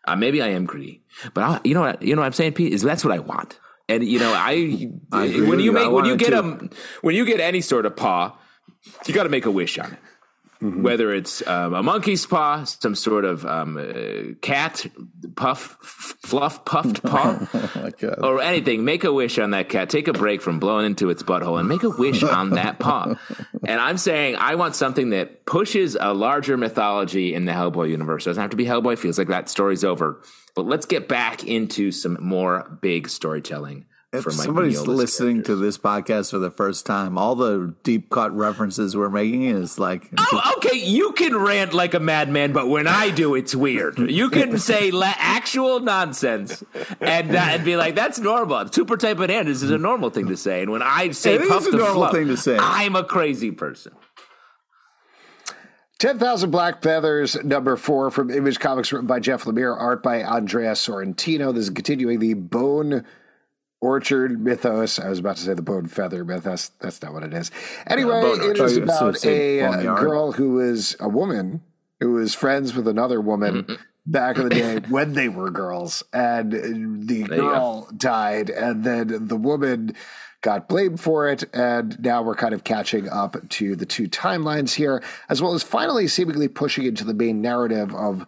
[0.05, 1.01] Uh, maybe I am greedy,
[1.33, 3.19] but I, you know what you know what I'm saying, Pete is that's what I
[3.19, 3.59] want.
[3.89, 6.69] And you know, I, I when you make when you get a
[7.01, 8.37] when you get any sort of paw,
[9.05, 9.99] you got to make a wish on it.
[10.63, 10.81] Mm-hmm.
[10.81, 14.85] Whether it's um, a monkey's paw, some sort of um, uh, cat
[15.35, 19.89] puff, fluff puffed paw, oh or anything, make a wish on that cat.
[19.89, 23.13] Take a break from blowing into its butthole and make a wish on that paw.
[23.67, 28.25] And I'm saying I want something that pushes a larger mythology in the Hellboy universe.
[28.25, 28.97] It doesn't have to be Hellboy.
[28.97, 30.21] Feels like that story's over.
[30.55, 35.55] But let's get back into some more big storytelling if somebody's listening characters.
[35.57, 39.79] to this podcast for the first time, all the deep cut references we're making is
[39.79, 43.97] like, oh, okay, you can rant like a madman, but when I do, it's weird.
[43.97, 46.63] You can say la- actual nonsense
[47.01, 48.71] and uh, and be like, that's normal.
[48.71, 51.67] Super type banana is a normal thing to say, and when I say it puff
[51.67, 52.57] is a normal fluff, thing to say.
[52.59, 53.93] I'm a crazy person.
[55.99, 60.73] 10,000 Black Feathers, number four from Image Comics, written by Jeff Lemire, art by Andrea
[60.73, 61.53] Sorrentino.
[61.53, 63.05] This is continuing the Bone
[63.83, 64.97] Orchard mythos.
[64.97, 66.71] I was about to say the bone feather mythos.
[66.79, 67.51] That's not what it is.
[67.85, 71.61] Anyway, yeah, it is about a uh, girl who is a woman
[71.99, 73.73] who is friends with another woman mm-hmm.
[74.05, 76.53] back in the day when they were girls, and
[77.09, 79.93] the there girl died, and then the woman
[80.39, 84.75] got blamed for it, and now we're kind of catching up to the two timelines
[84.75, 88.25] here, as well as finally seemingly pushing into the main narrative of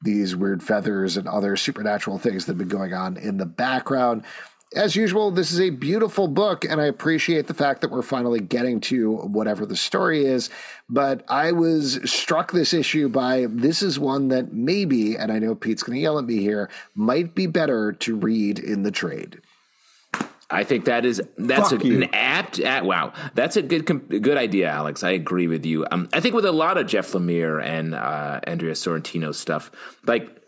[0.00, 4.22] these weird feathers and other supernatural things that have been going on in the background
[4.74, 8.40] as usual, this is a beautiful book, and I appreciate the fact that we're finally
[8.40, 10.50] getting to whatever the story is.
[10.88, 15.54] But I was struck this issue by this is one that maybe, and I know
[15.54, 19.40] Pete's going to yell at me here, might be better to read in the trade.
[20.50, 24.68] I think that is that's a, an apt, apt, wow that's a good good idea,
[24.68, 25.02] Alex.
[25.02, 25.86] I agree with you.
[25.90, 29.70] Um, I think with a lot of Jeff Lemire and uh, Andrea Sorrentino stuff,
[30.06, 30.44] like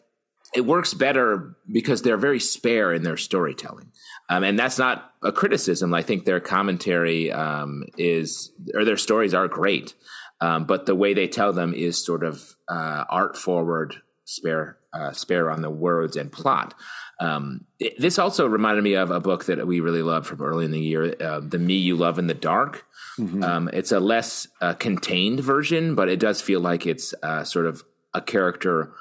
[0.54, 3.92] it works better because they're very spare in their storytelling.
[4.28, 5.94] Um, and that's not a criticism.
[5.94, 9.94] I think their commentary um, is, or their stories are great,
[10.40, 15.12] um, but the way they tell them is sort of uh, art forward, spare, uh,
[15.12, 16.74] spare on the words and plot.
[17.18, 20.64] Um, it, this also reminded me of a book that we really loved from early
[20.64, 22.84] in the year, uh, "The Me You Love in the Dark."
[23.18, 23.42] Mm-hmm.
[23.42, 27.66] Um, it's a less uh, contained version, but it does feel like it's uh, sort
[27.66, 28.92] of a character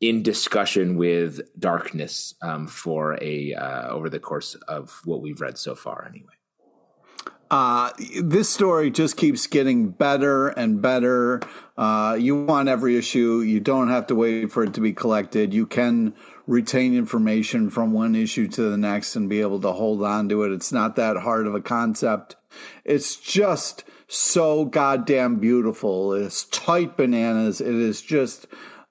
[0.00, 5.58] in discussion with darkness um, for a uh, over the course of what we've read
[5.58, 6.32] so far, anyway.
[7.50, 7.90] Uh,
[8.22, 11.40] this story just keeps getting better and better.
[11.78, 13.40] Uh, you want every issue.
[13.40, 15.54] You don't have to wait for it to be collected.
[15.54, 16.14] You can
[16.46, 20.42] retain information from one issue to the next and be able to hold on to
[20.42, 20.52] it.
[20.52, 22.36] It's not that hard of a concept.
[22.84, 26.12] It's just so goddamn beautiful.
[26.12, 27.60] It's tight bananas.
[27.60, 28.46] It is just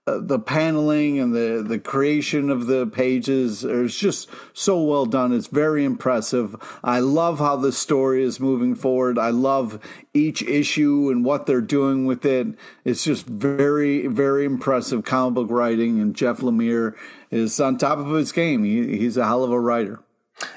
[0.08, 5.34] the paneling and the the creation of the pages is just so well done.
[5.34, 6.56] It's very impressive.
[6.84, 9.20] I love how the story is moving forward.
[9.20, 9.80] I love
[10.14, 12.48] each issue and what they're doing with it.
[12.86, 16.00] It's just very very impressive comic book writing.
[16.00, 16.96] And Jeff Lemire
[17.30, 18.64] is on top of his game.
[18.64, 20.00] He, he's a hell of a writer.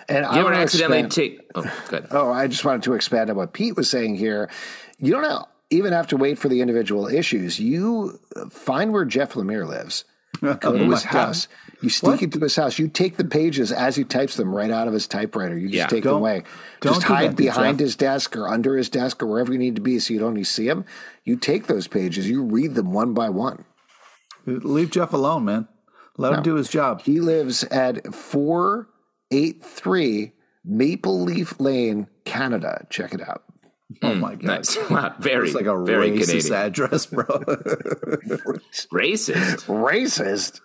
[0.08, 1.50] And you I ever accidentally expand, take?
[1.54, 2.06] Oh, good.
[2.10, 4.50] Oh, I just wanted to expand on what Pete was saying here.
[4.98, 7.60] You don't know even have to wait for the individual issues.
[7.60, 8.18] You
[8.50, 10.04] find where Jeff Lemire lives.
[10.42, 11.48] Oh Go to Oh his house.
[11.82, 12.78] You sneak into his house.
[12.78, 15.58] You take the pages as he types them right out of his typewriter.
[15.58, 15.86] You just Yeah.
[15.88, 16.44] take them away.
[16.80, 17.84] Just hide behind Jeff.
[17.84, 20.34] his desk or under his desk or wherever you need to be so you don't
[20.34, 20.84] need to see him.
[21.24, 22.30] You take those pages.
[22.30, 23.64] You read them one by one.
[24.46, 25.68] Leave Jeff alone, man.
[26.16, 27.02] Let him do his job.
[27.02, 30.32] He lives at 483
[30.64, 32.86] Maple Leaf Lane, Canada.
[32.90, 33.42] Check it out.
[34.02, 34.42] Oh hmm, my god.
[34.44, 34.78] Nice.
[34.90, 36.54] Wow, very, It's like a very racist Canadian.
[36.54, 37.24] address, bro.
[38.92, 40.60] Racist, Racist.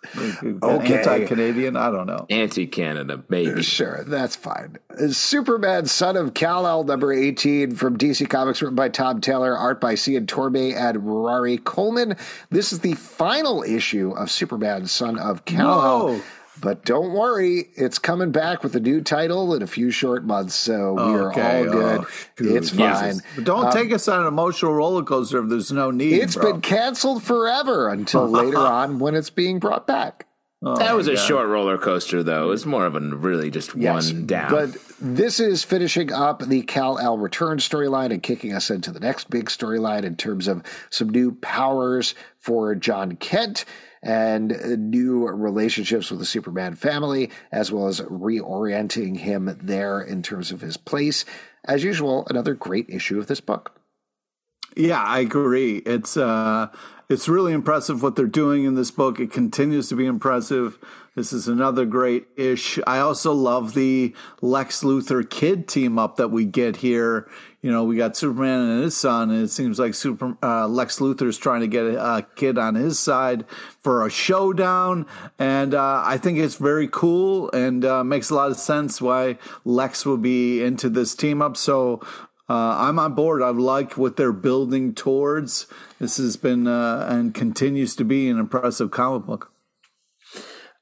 [0.64, 0.98] Okay.
[0.98, 1.76] Anti-Canadian.
[1.76, 2.26] I don't know.
[2.30, 3.64] anti-Canada, maybe.
[3.64, 4.78] Sure, that's fine.
[4.92, 9.82] Uh, Superman, son of Kal-El, number 18 from DC Comics, written by Tom Taylor, art
[9.82, 12.16] by Cian Tormey and Rory Coleman.
[12.52, 16.14] This is the final issue of Superman, son of Kal-El.
[16.14, 16.22] No.
[16.62, 20.56] But don't worry, it's coming back with a new title in a few short months,
[20.56, 22.02] so we are Okay, all oh, good.
[22.02, 23.16] oh, it's fine.
[23.36, 26.14] But don't um, take us on an emotional roller coaster if there's no need.
[26.14, 26.54] It's bro.
[26.54, 30.28] been canceled forever until later on when it's being brought back.
[30.64, 31.28] Oh That was a God.
[31.28, 32.46] short roller coaster, though.
[32.46, 34.50] It was more of a really just one down.
[34.50, 39.30] But this is finishing up the Kal-El return storyline and kicking us into the next
[39.30, 43.66] big storyline in terms of some new powers for Jon Kent
[44.06, 50.52] and new relationships with the Superman family, as well as reorienting him there in terms
[50.52, 51.26] of his place.
[51.66, 53.82] As usual, another great issue of this book.
[54.78, 55.78] Yeah, I agree.
[55.78, 56.68] It's uh
[57.10, 59.20] it's really impressive what they're doing in this book.
[59.20, 60.80] It continues to be impressive.
[61.16, 62.80] This is another great ish.
[62.86, 67.30] I also love the Lex Luthor kid team up that we get here.
[67.66, 71.00] You know, we got Superman and his son, and it seems like Super uh, Lex
[71.00, 73.44] Luthor's trying to get a, a kid on his side
[73.80, 75.08] for a showdown.
[75.40, 79.40] And uh, I think it's very cool and uh, makes a lot of sense why
[79.64, 81.58] Lex will be into this team up.
[81.58, 82.02] So
[82.48, 83.42] uh, I'm on board.
[83.42, 85.66] I like what they're building towards.
[85.98, 89.52] This has been uh, and continues to be an impressive comic book.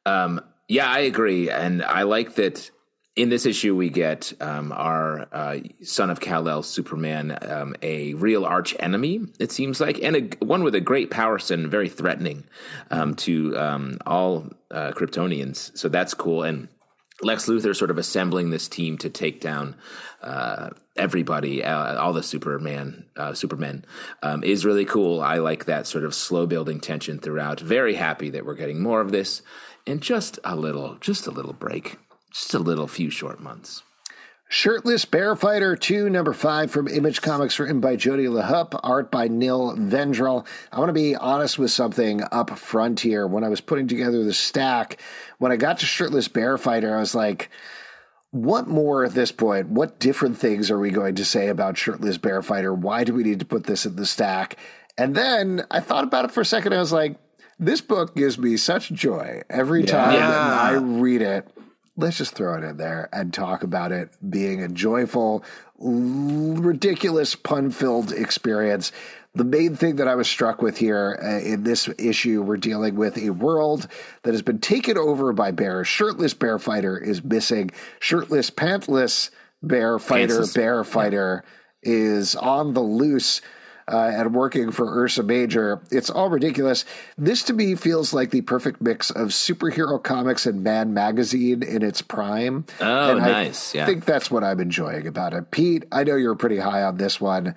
[0.06, 2.72] Um, yeah, I agree, and I like that.
[3.16, 8.16] In this issue, we get um, our uh, son of Kal El, Superman, um, a
[8.16, 9.22] real arch enemy.
[9.40, 12.46] It seems like, and a, one with a great power and very threatening
[12.90, 15.78] um, to um, all uh, Kryptonians.
[15.78, 16.42] So that's cool.
[16.42, 16.70] And
[17.22, 19.76] Lex Luthor sort of assembling this team to take down
[20.24, 23.86] uh, everybody, uh, all the Superman, uh, Supermen,
[24.24, 25.22] um, is really cool.
[25.22, 27.60] I like that sort of slow building tension throughout.
[27.60, 29.44] Very happy that we're getting more of this,
[29.86, 31.98] and just a little, just a little break,
[32.34, 33.84] just a little few short months.
[34.50, 39.28] Shirtless Bear Fighter 2, number 5 from Image Comics, written by Jody LeHeup, art by
[39.28, 40.46] Nil Vendrell.
[40.72, 43.26] I want to be honest with something up front here.
[43.26, 45.02] When I was putting together the stack,
[45.40, 47.50] when I got to Shirtless Bear Fighter, I was like,
[48.30, 49.70] what more at this point?
[49.70, 52.74] What different things are we going to say about Shirtless Bear Fighter?
[52.74, 54.58] Why do we need to put this in the stack?
[55.00, 56.74] And then I thought about it for a second.
[56.74, 57.16] I was like,
[57.58, 60.30] this book gives me such joy every time Yeah.
[60.30, 61.48] I read it.
[61.96, 65.44] Let's just throw it in there and talk about it being a joyful,
[65.78, 68.92] ridiculous, pun filled experience.
[69.36, 72.96] The main thing that I was struck with here uh, in this issue, we're dealing
[72.96, 73.88] with a world
[74.24, 75.88] that has been taken over by bears.
[75.88, 77.72] Shirtless bear fighter is missing.
[78.00, 79.30] Shirtless, pantless
[79.62, 81.44] bear fighter, bear fighter
[81.84, 83.42] is on the loose
[83.92, 85.82] uh, and working for Ursa Major.
[85.92, 86.86] It's all ridiculous.
[87.18, 91.84] This to me feels like the perfect mix of superhero comics and Man Magazine in
[91.84, 92.66] its prime.
[92.80, 93.84] Oh, and I nice, yeah.
[93.84, 95.52] I think that's what I'm enjoying about it.
[95.52, 97.56] Pete, I know you're pretty high on this one.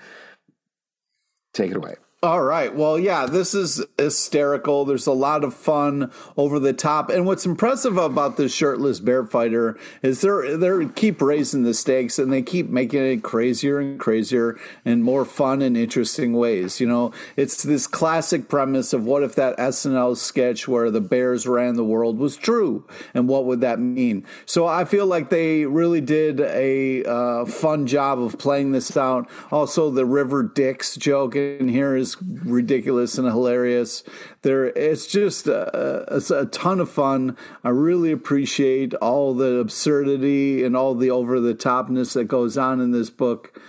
[1.53, 1.97] Take it away.
[2.22, 2.74] All right.
[2.74, 4.86] Well, yeah, this is hysterical.
[4.86, 7.10] There's a lot of fun over the top.
[7.10, 12.18] And what's impressive about this shirtless bear fighter is they're they keep raising the stakes
[12.18, 16.80] and they keep making it crazier and crazier and more fun and interesting ways.
[16.80, 21.46] You know, it's this classic premise of what if that SNL sketch where the bears
[21.46, 24.24] ran the world was true and what would that mean?
[24.46, 29.28] So I feel like they really did a uh, fun job of playing this out.
[29.52, 34.04] Also, the River Dicks joke in here is ridiculous and hilarious.
[34.42, 37.36] There, it's just a, a, a, ton of fun.
[37.64, 42.80] I really appreciate all the absurdity and all the over the topness that goes on
[42.80, 43.61] in this book.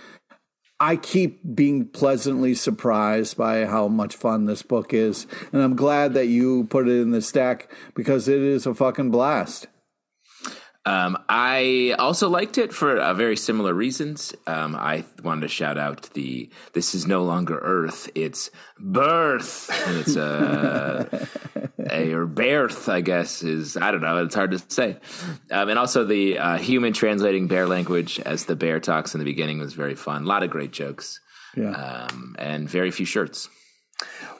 [0.80, 6.14] I keep being pleasantly surprised by how much fun this book is, and I'm glad
[6.14, 9.66] that you put it in the stack because it is a fucking blast.
[10.88, 14.34] Um, I also liked it for uh, very similar reasons.
[14.46, 19.98] Um, I wanted to shout out the "This is no longer Earth; it's birth," and
[19.98, 21.26] it's uh,
[21.90, 24.16] a or birth, I guess is I don't know.
[24.24, 24.96] It's hard to say.
[25.50, 29.26] Um, and also the uh, human translating bear language as the bear talks in the
[29.26, 30.22] beginning was very fun.
[30.22, 31.20] A lot of great jokes.
[31.54, 31.72] Yeah.
[31.72, 33.50] Um, and very few shirts.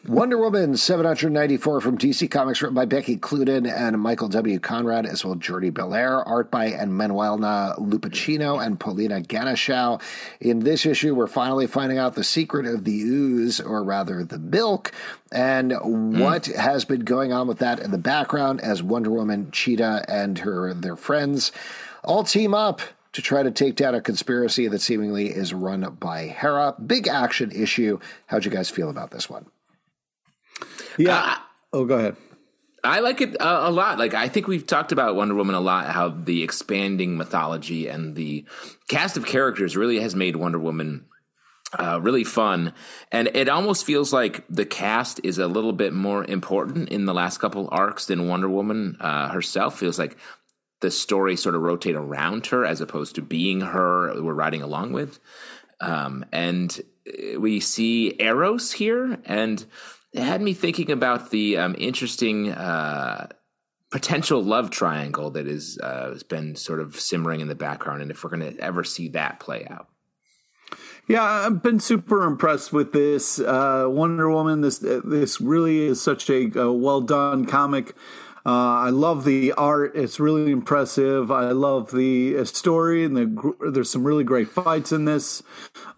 [0.06, 4.60] Wonder Woman 794 from DC Comics, written by Becky Cloonan and Michael W.
[4.60, 10.00] Conrad, as well as Jordie Bellaire, art by and Emanuela Lupacchino and Paulina Ganucheau.
[10.40, 14.38] In this issue, we're finally finding out the secret of the ooze, or rather the
[14.38, 14.92] milk,
[15.32, 16.22] and mm.
[16.22, 20.38] what has been going on with that in the background as Wonder Woman, Cheetah, and
[20.38, 21.50] her their friends
[22.04, 22.80] all team up
[23.12, 26.76] to try to take down a conspiracy that seemingly is run by Hera.
[26.86, 27.98] Big action issue.
[28.26, 29.46] How'd you guys feel about this one?
[30.98, 31.18] Yeah.
[31.18, 31.36] Uh,
[31.72, 32.16] oh, go ahead.
[32.84, 33.98] I like it uh, a lot.
[33.98, 35.86] Like I think we've talked about Wonder Woman a lot.
[35.86, 38.44] How the expanding mythology and the
[38.88, 41.06] cast of characters really has made Wonder Woman
[41.78, 42.72] uh, really fun.
[43.12, 47.14] And it almost feels like the cast is a little bit more important in the
[47.14, 49.78] last couple arcs than Wonder Woman uh, herself.
[49.78, 50.16] Feels like
[50.80, 54.92] the story sort of rotate around her as opposed to being her we're riding along
[54.92, 55.18] with.
[55.80, 56.80] Um, and
[57.38, 59.64] we see Eros here, and
[60.12, 63.28] it had me thinking about the um, interesting uh,
[63.90, 68.10] potential love triangle that is uh, has been sort of simmering in the background, and
[68.10, 69.88] if we're going to ever see that play out.
[71.08, 74.60] Yeah, I've been super impressed with this uh, Wonder Woman.
[74.60, 77.94] This this really is such a, a well done comic.
[78.46, 81.30] Uh, I love the art; it's really impressive.
[81.30, 85.42] I love the story, and the, there's some really great fights in this.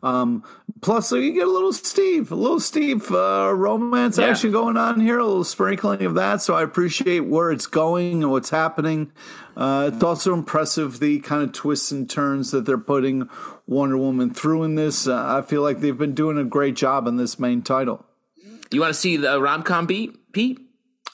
[0.03, 0.43] Um,
[0.81, 4.27] plus, you get a little Steve, a little Steve uh, romance yeah.
[4.27, 6.43] action going on here, a little sprinkling of that.
[6.43, 9.13] So I appreciate where it's going and what's happening.
[9.57, 13.29] Uh, it's also impressive the kind of twists and turns that they're putting
[13.67, 15.07] Wonder Woman through in this.
[15.07, 18.07] Uh, I feel like they've been doing a great job in this main title.
[18.71, 20.61] You want to see the rom com beat, Pete?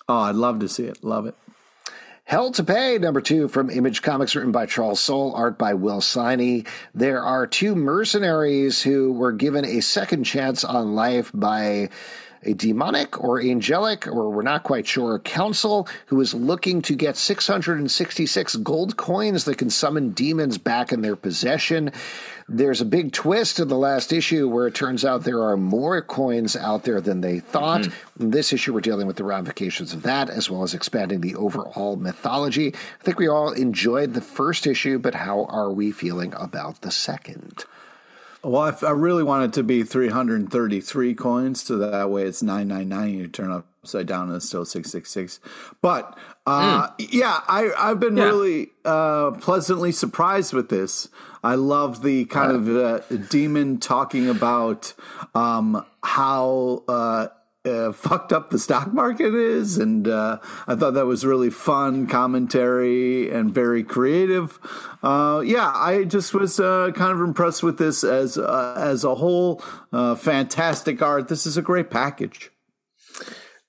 [0.09, 1.03] Oh, I'd love to see it.
[1.03, 1.35] Love it.
[2.23, 6.01] Hell to Pay, number two from Image Comics, written by Charles Soule, art by Will
[6.01, 6.67] Sliney.
[6.95, 11.89] There are two mercenaries who were given a second chance on life by
[12.43, 17.17] a demonic or angelic, or we're not quite sure, council who is looking to get
[17.17, 21.91] 666 gold coins that can summon demons back in their possession.
[22.49, 26.01] There's a big twist in the last issue where it turns out there are more
[26.01, 27.81] coins out there than they thought.
[27.83, 28.23] Mm-hmm.
[28.23, 31.35] In this issue, we're dealing with the ramifications of that, as well as expanding the
[31.35, 32.73] overall mythology.
[32.73, 36.93] I think we all enjoyed the first issue, but how are we feeling about the
[36.93, 37.65] second?
[38.45, 43.19] Well, I, really want it to be 333 coins, so that way it's 999.
[43.19, 45.41] You turn upside down and it's still 666.
[45.83, 46.17] But
[46.47, 47.09] uh, mm.
[47.11, 48.25] yeah, I, I've been yeah.
[48.25, 51.09] really uh, pleasantly surprised with this.
[51.43, 54.95] I love the kind of uh, demon talking about
[55.35, 57.29] um, how uh,
[57.67, 62.07] uh, fucked up the stock market is, and uh, I thought that was really fun
[62.07, 64.59] commentary and very creative.
[65.03, 69.15] Uh, yeah, I just was uh, kind of impressed with this as uh, as a
[69.15, 69.63] whole.
[69.93, 71.29] Uh, fantastic art.
[71.29, 72.51] This is a great package.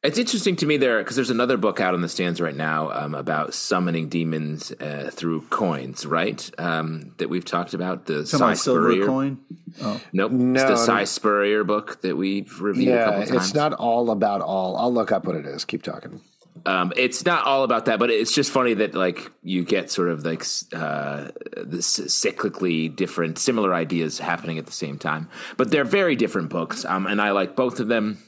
[0.04, 2.92] It's interesting to me there because there's another book out on the stands right now
[2.92, 6.50] um, about summoning demons uh, through coins, right?
[6.60, 9.40] Um, that we've talked about the Si Spurrier coin.
[9.82, 10.00] Oh.
[10.14, 12.90] Nope, no, it's the Si Spurrier book that we've reviewed.
[12.90, 14.78] Yeah, it's not all about all.
[14.78, 15.66] I'll look up what it is.
[15.66, 16.22] Keep talking.
[16.68, 20.10] Um, it's not all about that, but it's just funny that like you get sort
[20.10, 20.44] of like
[20.74, 25.30] uh, this cyclically different, similar ideas happening at the same time.
[25.56, 28.20] But they're very different books, um, and I like both of them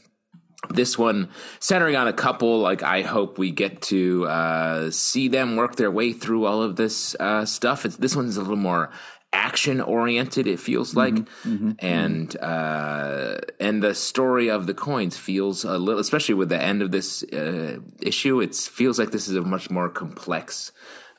[0.70, 1.30] this one
[1.60, 5.90] centering on a couple like i hope we get to uh, see them work their
[5.90, 8.92] way through all of this uh, stuff it's, this one's a little more
[9.32, 10.48] action oriented.
[10.48, 15.78] It feels like, mm-hmm, mm-hmm, and uh, and the story of the coins feels a
[15.78, 18.40] little, especially with the end of this uh, issue.
[18.40, 20.72] It feels like this is a much more complex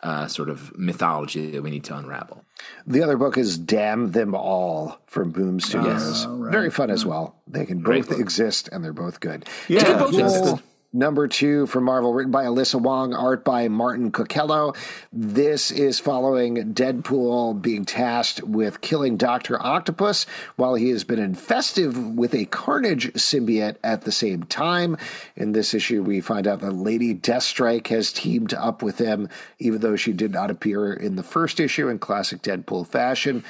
[0.02, 2.44] uh, sort of mythology that we need to unravel.
[2.86, 6.26] The other book is Damn Them All from Boom Studios.
[6.26, 6.52] Oh, right.
[6.52, 7.36] Very fun as well.
[7.46, 9.46] They can both exist and they're both good.
[9.68, 10.62] Yeah, both exist.
[10.92, 14.72] Number two for Marvel, written by Alyssa Wong, art by Martin Coccolo.
[15.12, 19.64] This is following Deadpool being tasked with killing Dr.
[19.64, 20.26] Octopus
[20.56, 24.96] while he has been infested with a Carnage symbiote at the same time.
[25.36, 29.28] In this issue, we find out that Lady Deathstrike has teamed up with him,
[29.60, 33.44] even though she did not appear in the first issue in classic Deadpool fashion.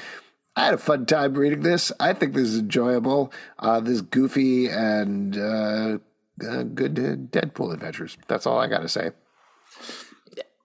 [0.55, 1.91] I had a fun time reading this.
[1.99, 3.33] I think this is enjoyable.
[3.57, 5.97] Uh, this goofy and uh,
[6.47, 6.95] uh, good
[7.31, 8.17] Deadpool adventures.
[8.27, 9.11] That's all I got to say.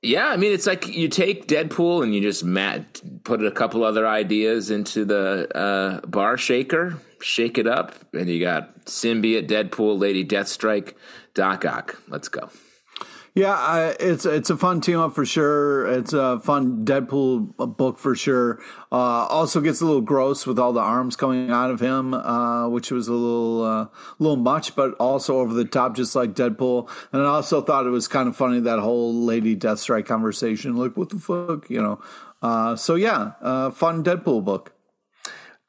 [0.03, 3.83] Yeah, I mean, it's like you take Deadpool and you just mat, put a couple
[3.83, 9.99] other ideas into the uh, bar shaker, shake it up, and you got Symbiote, Deadpool,
[9.99, 10.95] Lady Deathstrike,
[11.35, 12.01] Doc Ock.
[12.09, 12.51] Let's go.
[13.37, 15.87] Yeah, it's it's a fun team up for sure.
[15.87, 18.63] It's a fun Deadpool book for sure.
[18.91, 22.67] Uh, also gets a little gross with all the arms coming out of him, uh,
[22.71, 23.87] which was a little uh,
[24.19, 26.89] little much, but also over the top, just like Deadpool.
[27.13, 30.75] And I also thought it was kind of funny that whole Lady Deathstrike conversation.
[30.75, 32.01] Like, what the fuck, you know?
[32.41, 34.76] Uh, so yeah, uh, fun Deadpool book.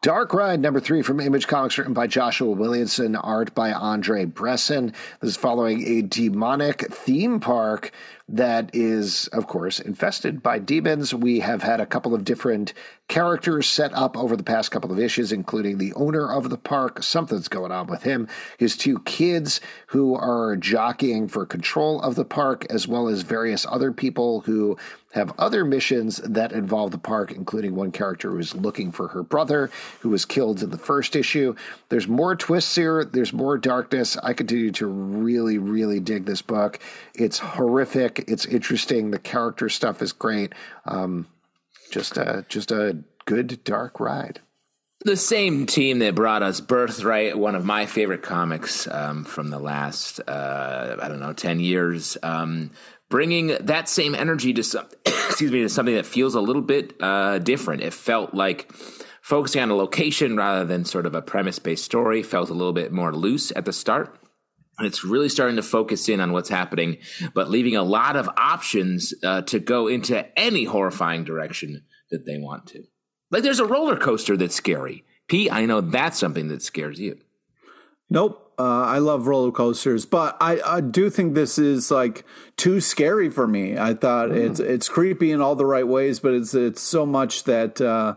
[0.08, 4.94] Dark Ride, number three from Image Comics, written by Joshua Williamson, art by Andrei Bressan.
[5.20, 7.92] This is following a demonic theme park
[8.30, 11.14] that is, of course, infested by demons.
[11.14, 12.74] We have had a couple of different
[13.08, 17.02] characters set up over the past couple of issues, including the owner of the park.
[17.02, 18.28] Something's going on with him.
[18.58, 23.66] His two kids who are jockeying for control of the park, as well as various
[23.70, 24.78] other people who
[25.14, 29.24] have other missions that involve the park, including one character who is looking for her
[29.24, 31.56] brother who was killed in the first issue.
[31.90, 34.18] There's more twists here, there's more darkness.
[34.18, 36.80] I continue to really, really dig this book.
[37.16, 40.54] It's horrific, it's interesting, the character stuff is great.
[40.86, 41.26] Um,
[41.90, 44.42] just a just a good dark ride.
[45.02, 49.60] The same team that brought us Birthright, one of my favorite comics um, from the
[49.60, 52.72] last uh, I don't know ten years, um,
[53.10, 56.96] bringing that same energy to some, excuse me to something that feels a little bit
[57.02, 57.84] uh, different.
[57.84, 58.72] It felt like
[59.22, 62.24] focusing on a location rather than sort of a premise based story.
[62.24, 64.18] Felt a little bit more loose at the start.
[64.78, 66.98] And it's really starting to focus in on what's happening,
[67.34, 72.38] but leaving a lot of options uh, to go into any horrifying direction that they
[72.38, 72.84] want to.
[73.32, 75.04] Like there's a roller coaster that's scary.
[75.28, 77.18] P, I know that's something that scares you.
[78.10, 78.44] Nope.
[78.60, 82.26] Uh, I love roller coasters, but I, I do think this is like
[82.56, 83.78] too scary for me.
[83.78, 84.36] I thought mm.
[84.36, 88.16] it's it's creepy in all the right ways, but it's it's so much that uh,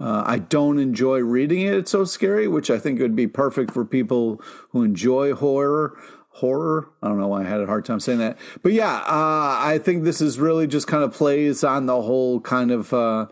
[0.00, 1.74] uh, I don't enjoy reading it.
[1.74, 4.40] It's so scary, which I think would be perfect for people
[4.70, 5.98] who enjoy horror.
[6.34, 6.88] Horror.
[7.02, 9.80] I don't know why I had a hard time saying that, but yeah, uh, I
[9.82, 13.26] think this is really just kind of plays on the whole kind of uh,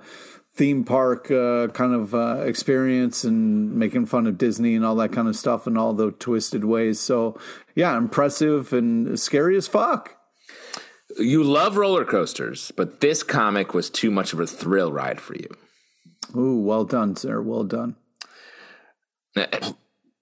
[0.55, 5.13] theme park uh, kind of uh, experience and making fun of Disney and all that
[5.13, 6.99] kind of stuff and all the twisted ways.
[6.99, 7.39] So
[7.75, 10.17] yeah, impressive and scary as fuck.
[11.17, 15.35] You love roller coasters, but this comic was too much of a thrill ride for
[15.35, 15.49] you.
[16.37, 17.41] Ooh, well done, sir.
[17.41, 17.97] Well done.
[19.37, 19.47] Uh,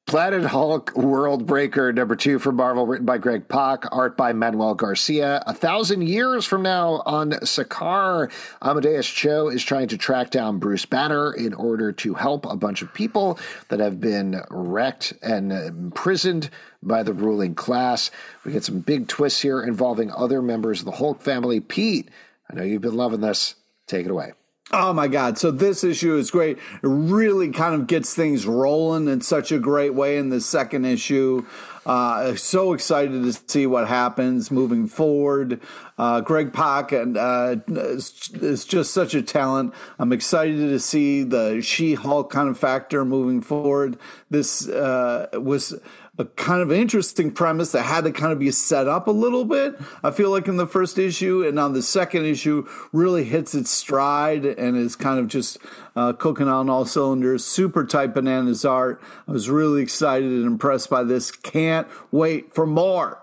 [0.06, 4.76] Planet Hulk World Breaker number two from Marvel, written by Greg Pak, art by Manuel
[4.76, 5.42] Garcia.
[5.48, 8.30] A thousand years from now on Sakaar,
[8.62, 12.82] Amadeus Cho is trying to track down Bruce Banner in order to help a bunch
[12.82, 13.36] of people
[13.68, 16.50] that have been wrecked and imprisoned
[16.84, 18.12] by the ruling class.
[18.44, 21.58] We get some big twists here involving other members of the Hulk family.
[21.58, 22.10] Pete,
[22.48, 23.56] I know you've been loving this.
[23.88, 24.34] Take it away.
[24.72, 25.38] Oh my God.
[25.38, 26.58] So this issue is great.
[26.58, 30.84] It really kind of gets things rolling in such a great way in the second
[30.84, 31.46] issue.
[31.86, 35.60] Uh, so excited to see what happens moving forward.
[35.96, 39.72] Uh, Greg Pak and uh, is, is, just such a talent.
[40.00, 43.96] I'm excited to see the She Hulk kind of factor moving forward.
[44.30, 45.80] This uh, was
[46.18, 49.44] a kind of interesting premise that had to kind of be set up a little
[49.44, 49.78] bit.
[50.02, 53.70] I feel like in the first issue, and on the second issue, really hits its
[53.70, 55.58] stride and is kind of just
[55.94, 57.44] uh, cooking on all cylinders.
[57.44, 59.02] Super tight bananas art.
[59.28, 61.30] I was really excited and impressed by this.
[61.30, 63.22] Can't wait for more.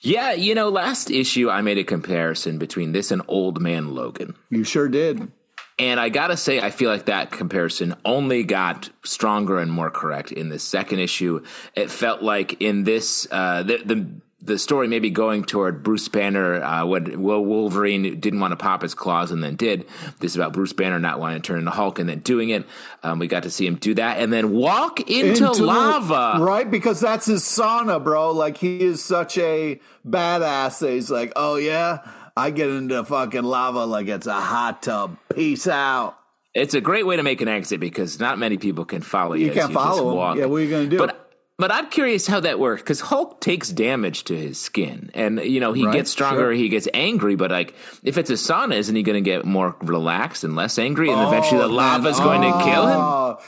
[0.00, 4.36] Yeah, you know, last issue I made a comparison between this and Old Man Logan.
[4.48, 5.32] You sure did.
[5.78, 10.32] And I gotta say, I feel like that comparison only got stronger and more correct
[10.32, 11.44] in the second issue.
[11.74, 14.06] It felt like in this, uh, the, the
[14.40, 18.82] the story maybe going toward Bruce Banner uh, when well, Wolverine didn't want to pop
[18.82, 19.84] his claws and then did.
[20.20, 22.64] This is about Bruce Banner not wanting to turn into Hulk and then doing it.
[23.02, 26.42] Um, we got to see him do that and then walk into, Into lava.
[26.42, 26.70] right?
[26.70, 28.30] Because that's his sauna, bro.
[28.30, 32.08] Like he is such a badass that he's like, oh yeah,
[32.38, 35.16] I get into fucking lava like it's a hot tub.
[35.34, 36.16] Peace out.
[36.54, 39.46] It's a great way to make an exit because not many people can follow you.
[39.46, 40.38] You can't just follow walk.
[40.38, 40.98] Yeah, what are you gonna do?
[40.98, 41.24] But
[41.58, 45.58] but I'm curious how that works because Hulk takes damage to his skin, and you
[45.58, 46.52] know he Right, gets stronger, sure.
[46.52, 47.34] he gets angry.
[47.34, 47.74] But like,
[48.04, 51.20] if it's a sauna, isn't he going to get more relaxed and less angry, and
[51.20, 52.26] eventually the lava is man.
[52.26, 53.00] going to kill him?
[53.00, 53.38] Oh,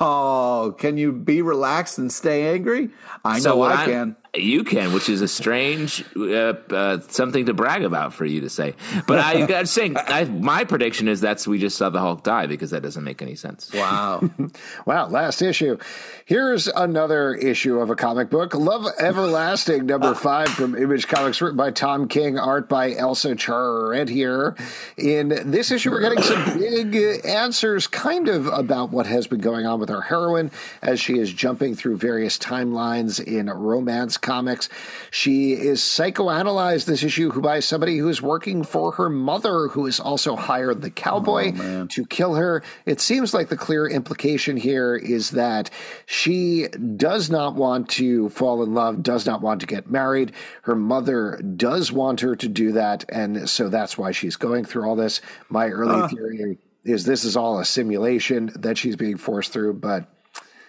[0.00, 2.88] oh, can you be relaxed and stay angry?
[3.22, 4.16] I know what I can.
[4.34, 8.50] You can, which is a strange uh, uh, something to brag about for you to
[8.50, 8.74] say.
[9.06, 12.46] But I, I'm saying I, my prediction is that's we just saw the Hulk die
[12.46, 13.72] because that doesn't make any sense.
[13.72, 14.28] Wow.
[14.86, 15.78] Wow, last issue.
[16.24, 18.54] Here's another issue of a comic book.
[18.54, 24.58] Love Everlasting, number five from Image Comics, written by Tom King, art by Elsa Charretier.
[24.96, 29.40] In this issue, we're getting some big uh, answers kind of about what has been
[29.40, 30.50] going on with our heroine
[30.82, 34.68] as she is jumping through various timelines in romance comics.
[35.10, 39.86] She is psychoanalyzed this issue who by somebody who is working for her mother, who
[39.86, 42.62] has also hired the cowboy oh, to kill her.
[42.86, 45.70] It seems like the clear implication here is that
[46.06, 50.32] she does not want to fall in love, does not want to get married.
[50.62, 54.84] Her mother does want her to do that, and so that's why she's going through
[54.88, 55.20] all this.
[55.48, 60.08] My early theory is this is all a simulation that she's being forced through, but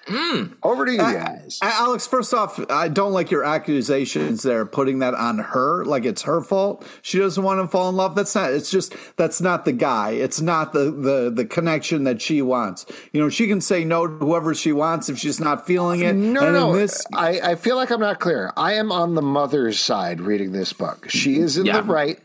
[0.09, 0.55] Mm.
[0.63, 1.59] over to you guys.
[1.61, 6.23] Alex, first off, I don't like your accusations there, putting that on her, like it's
[6.23, 6.85] her fault.
[7.01, 8.15] She doesn't want to fall in love.
[8.15, 8.51] That's not.
[8.51, 10.11] It's just that's not the guy.
[10.11, 12.85] It's not the the the connection that she wants.
[13.13, 16.15] You know, she can say no to whoever she wants if she's not feeling it.
[16.15, 18.51] No, And no, This, I, I feel like I'm not clear.
[18.57, 21.09] I am on the mother's side reading this book.
[21.09, 21.81] She is in Yeah.
[21.81, 22.19] the right.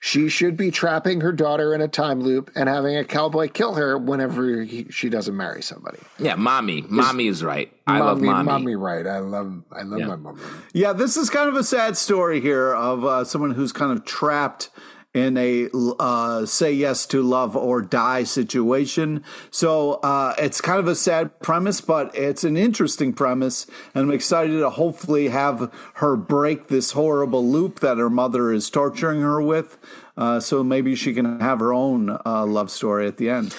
[0.00, 3.74] She should be trapping her daughter in a time loop and having a cowboy kill
[3.74, 5.98] her whenever he, she doesn't marry somebody.
[6.18, 7.72] Yeah, mommy, mommy is right.
[7.86, 8.46] I love mommy.
[8.46, 9.06] mommy, right?
[9.06, 10.40] I love, I love my mommy.
[10.72, 14.04] Yeah, this is kind of a sad story here of uh, someone who's kind of
[14.04, 14.70] trapped
[15.14, 15.68] in a
[15.98, 19.24] uh, say yes to love or die situation.
[19.50, 24.12] So uh, it's kind of a sad premise, but it's an interesting premise, and I'm
[24.12, 29.40] excited to hopefully have her break this horrible loop that her mother is torturing her
[29.40, 29.78] with.
[30.16, 33.56] Uh, so maybe she can have her own uh, love story at the end.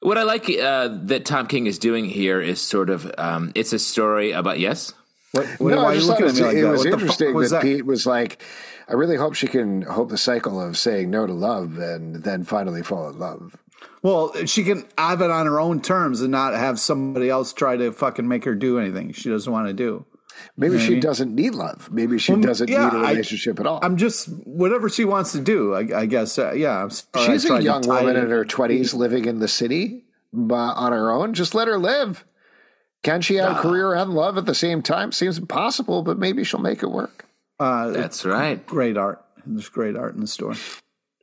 [0.00, 3.72] What I like uh, that Tom King is doing here is sort of um, it's
[3.72, 4.92] a story about yes.
[5.32, 6.62] What, what, no, why I are you just thought looking it at was, like it
[6.62, 6.70] that?
[6.70, 7.62] was What the fuck interesting was that, that?
[7.62, 8.42] Pete was like,
[8.88, 12.44] I really hope she can hope the cycle of saying no to love and then
[12.44, 13.56] finally fall in love.
[14.02, 17.76] Well, she can have it on her own terms and not have somebody else try
[17.76, 20.04] to fucking make her do anything she doesn't want to do.
[20.56, 21.90] Maybe she doesn't need love.
[21.92, 23.78] Maybe she doesn't yeah, need a relationship at all.
[23.82, 25.74] I'm just whatever she wants to do.
[25.74, 26.38] I, I guess.
[26.38, 26.90] Uh, yeah, I'm
[27.24, 30.04] She's a young woman in her 20s living in the city
[30.34, 31.34] uh, on her own.
[31.34, 32.24] Just let her live.
[33.02, 35.10] Can she have a career and love at the same time?
[35.10, 37.26] Seems impossible, but maybe she'll make it work.
[37.58, 38.64] Uh, That's right.
[38.66, 39.24] great art.
[39.46, 40.54] There's great art in the store.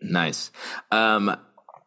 [0.01, 0.51] Nice.
[0.91, 1.35] Um,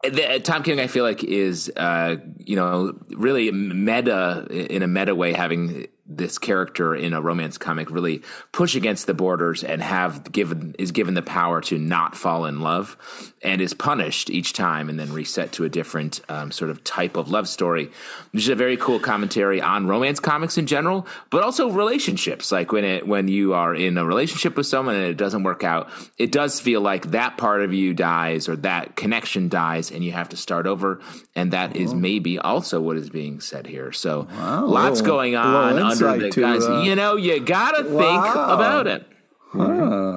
[0.02, 5.14] the, Tom King, I feel like, is uh, you know really meta in a meta
[5.14, 5.86] way, having
[6.16, 8.22] this character in a romance comic really
[8.52, 12.60] push against the borders and have given is given the power to not fall in
[12.60, 12.96] love
[13.42, 17.16] and is punished each time and then reset to a different um, sort of type
[17.16, 17.90] of love story.
[18.32, 22.52] Which is a very cool commentary on romance comics in general but also relationships.
[22.52, 25.64] Like when it when you are in a relationship with someone and it doesn't work
[25.64, 30.04] out it does feel like that part of you dies or that connection dies and
[30.04, 31.00] you have to start over.
[31.34, 33.92] And that is maybe also what is being said here.
[33.92, 36.01] So lots going on under
[36.32, 38.54] to, guys uh, you know you gotta think Wow.
[38.54, 39.06] about it.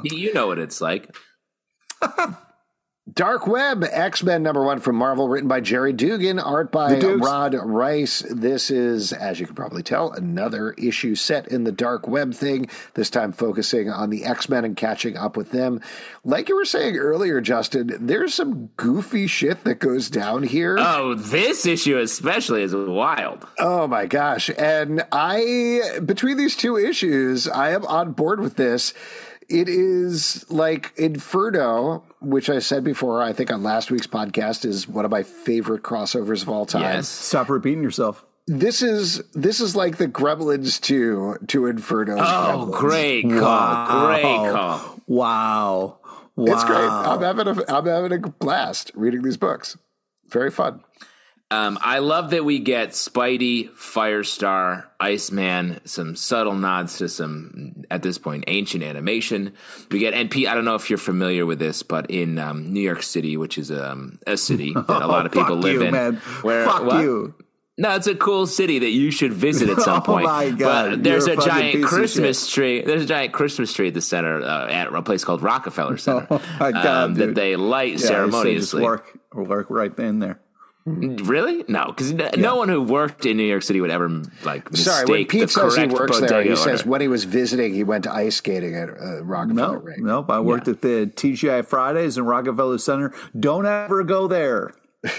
[0.04, 1.16] You know what it's like
[3.14, 7.54] Dark Web, X Men number one from Marvel, written by Gerry Duggan, art by Rod
[7.54, 8.26] Reis.
[8.32, 12.68] This is, as you can probably tell, another issue set in the Dark Web thing,
[12.96, 15.82] this time focusing on the X Men and catching up with them.
[16.24, 20.78] Like you were saying earlier, Justin, there's some goofy shit that goes down here.
[20.80, 24.50] oh this issue especially is wild Oh my gosh.
[24.58, 28.96] And I, between these two issues, I am on board with this.
[29.50, 34.88] It is like Inferno, which I said before, I think on last week's podcast, is
[34.88, 36.82] one of my favorite crossovers of all time.
[36.82, 38.26] yes Stop repeating yourself.
[38.48, 42.18] This is this is like the Gremlins to to Inferno.
[42.20, 42.80] oh Gremlins.
[42.80, 46.00] great call great call Wow.
[46.36, 46.54] Wow.
[46.54, 46.78] It's great.
[46.90, 49.78] I'm having a I'm having a blast reading these books.
[50.28, 50.82] Very fun.
[51.52, 58.02] Um, I love that we get Spidey, Firestar, Iceman, some subtle nods to some, at
[58.02, 59.54] this point, ancient animation.
[59.92, 60.48] We get NP.
[60.48, 63.58] I don't know if you're familiar with this, but in um, New York City, which
[63.60, 66.16] is um, a city that a lot of Oh, people live you, in, man.
[66.42, 67.02] where Fuck what?
[67.02, 67.36] you.
[67.78, 70.26] No, it's a cool city that you should visit at some point.
[70.26, 70.52] Oh point.
[70.54, 72.82] my God, But there's you're a giant Christmas tree.
[72.82, 76.26] There's a giant Christmas tree at the center uh, at a place called Rockefeller Center
[76.32, 78.82] Oh my God, um, that they light Yeah, say just ceremoniously.
[78.84, 80.40] work work right in there.
[80.88, 81.66] Really?
[81.68, 84.08] No, because no, no one who worked in New York City would ever
[84.44, 87.24] like mistake Sorry, when Pete the says he works there, he says when he was
[87.24, 90.06] visiting, he went to ice skating at uh, Rockefeller No, Ring.
[90.06, 90.30] nope.
[90.30, 93.14] I worked at the TGI Fridays in Rockefeller Center.
[93.40, 94.74] Don't ever go there.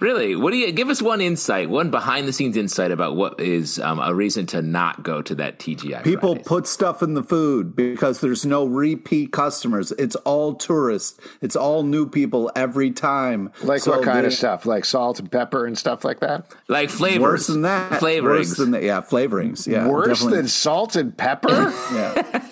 [0.00, 0.36] Really?
[0.36, 3.78] What do you give us one insight, one behind the scenes insight about what is
[3.80, 6.04] um, a reason to not go to that TGI?
[6.04, 6.46] People Fridays?
[6.46, 9.90] put stuff in the food because there's no repeat customers.
[9.92, 11.18] It's all tourists.
[11.42, 13.50] It's all new people every time.
[13.62, 14.66] Like So what kind they- of stuff?
[14.66, 16.46] Like salt and pepper and stuff like that?
[16.68, 18.00] like flavors, Worse than that.
[18.00, 18.22] flavorings.
[18.22, 18.82] Worse than that.
[18.84, 19.66] Yeah, flavorings.
[19.66, 19.88] Yeah.
[19.88, 20.36] Worse definitely.
[20.36, 21.48] than salt and pepper?
[21.92, 22.44] Yeah.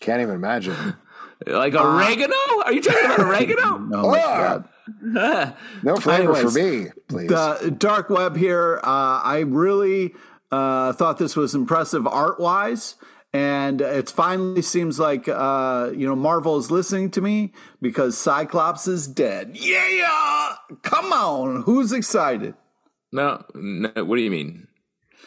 [0.00, 0.76] Can't even imagine.
[1.46, 2.34] like oregano?
[2.64, 3.62] Are you talking about oregano?
[3.92, 4.68] Oh my god.
[5.02, 7.28] No flavor Anyways, for me, please.
[7.28, 8.80] The dark web here.
[8.82, 10.14] Uh, I really
[10.50, 12.96] uh, thought this was impressive art wise.
[13.32, 18.88] And it finally seems like uh, you know Marvel is listening to me because Cyclops
[18.88, 19.52] is dead.
[19.56, 22.54] Yeah, come on, who's excited?
[23.12, 24.04] No, no.
[24.04, 24.66] What do you mean?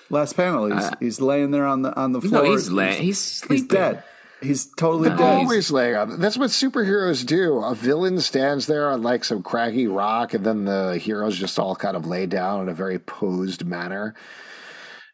[0.10, 2.42] Last panel, he's, he's laying there on the on the floor.
[2.42, 3.58] Uh, No, he's la- he's sleeping.
[3.58, 4.04] he's dead.
[4.44, 5.20] He's totally dead.
[5.22, 6.20] Always laying on.
[6.20, 7.58] That's what superheroes do.
[7.64, 11.76] A villain stands there on like some craggy rock, and then the heroes just all
[11.76, 14.16] kind of lay down in a very posed manner.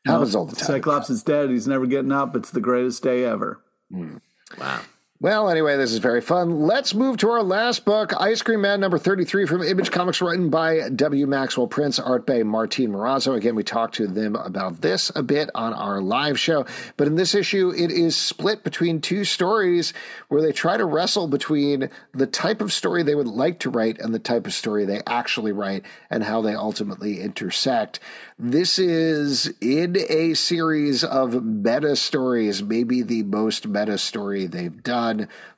[0.06, 0.68] Happens all the time.
[0.68, 1.49] Cyclops is dead.
[1.49, 2.35] He's never getting up.
[2.35, 3.61] It's the greatest day ever.
[3.91, 4.18] Hmm.
[4.57, 4.81] Wow.
[5.22, 6.62] Well, anyway, this is very fun.
[6.62, 10.50] Let's move to our last book, Ice Cream Man number 33 from Image Comics, written
[10.50, 11.28] by W.
[11.28, 13.36] Maxwell Prince, art by Martín Morazzo.
[13.36, 16.66] Again, we talked to them about this a bit on our live show.
[16.96, 19.91] But in this issue, it is split between two stories
[20.30, 24.00] where they try to wrestle between the type of story they would like to write
[24.00, 28.00] and the type of story they actually write and how they ultimately intersect.
[28.38, 35.09] This is in a series of meta stories, maybe the most meta story they've done.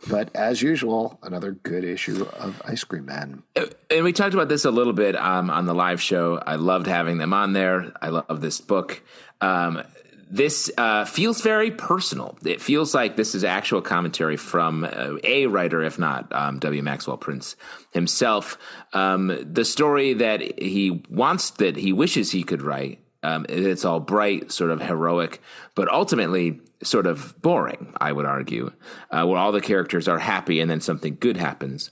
[0.10, 3.44] But as usual, another good issue of Ice Cream Man.
[3.90, 6.42] and we talked about this a little bit um, on the live show.
[6.46, 7.92] I loved having them on there.
[8.02, 9.02] I love this book.
[9.40, 9.84] Um,
[10.32, 12.38] this uh, feels very personal.
[12.46, 16.82] It feels like this is actual commentary from uh, a writer, if not um, W.
[16.82, 17.58] Maxwell Prince
[17.92, 18.58] himself.
[18.94, 23.00] Um, the story that he wants, that he wishes he could write.
[23.24, 25.42] Um, it's all bright, sort of heroic,
[25.76, 28.72] but ultimately sort of boring, I would argue,
[29.12, 31.92] uh, where all the characters are happy and then something good happens.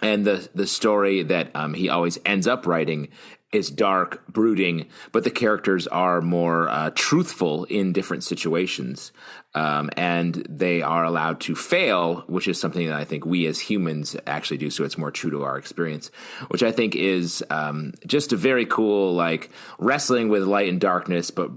[0.00, 3.08] And the the story that um, he always ends up writing
[3.52, 9.12] is dark, brooding, but the characters are more uh, truthful in different situations,
[9.54, 13.60] um, and they are allowed to fail, which is something that I think we as
[13.60, 14.70] humans actually do.
[14.70, 16.10] So it's more true to our experience,
[16.48, 21.30] which I think is um, just a very cool, like wrestling with light and darkness,
[21.30, 21.50] but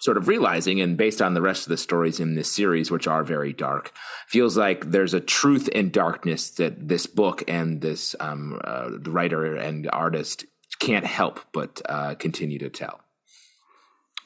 [0.00, 3.08] sort of realizing, and based on the rest of the stories in this series, which
[3.08, 3.90] are very dark,
[4.28, 9.56] feels like there's a truth in darkness that this book and this um, uh, writer
[9.56, 10.44] and artist
[10.78, 13.00] can't help but uh, continue to tell.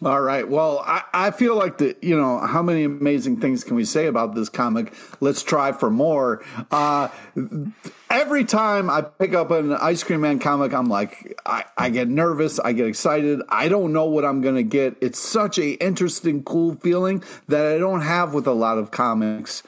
[0.00, 0.48] All right.
[0.48, 4.06] Well, I, I feel like the you know how many amazing things can we say
[4.06, 4.94] about this comic?
[5.20, 6.44] Let's try for more.
[6.70, 7.08] Uh,
[8.08, 12.06] every time I pick up an Ice Cream Man comic, I'm like, I, I get
[12.06, 13.40] nervous, I get excited.
[13.48, 14.96] I don't know what I'm gonna get.
[15.00, 19.64] It's such a interesting, cool feeling that I don't have with a lot of comics.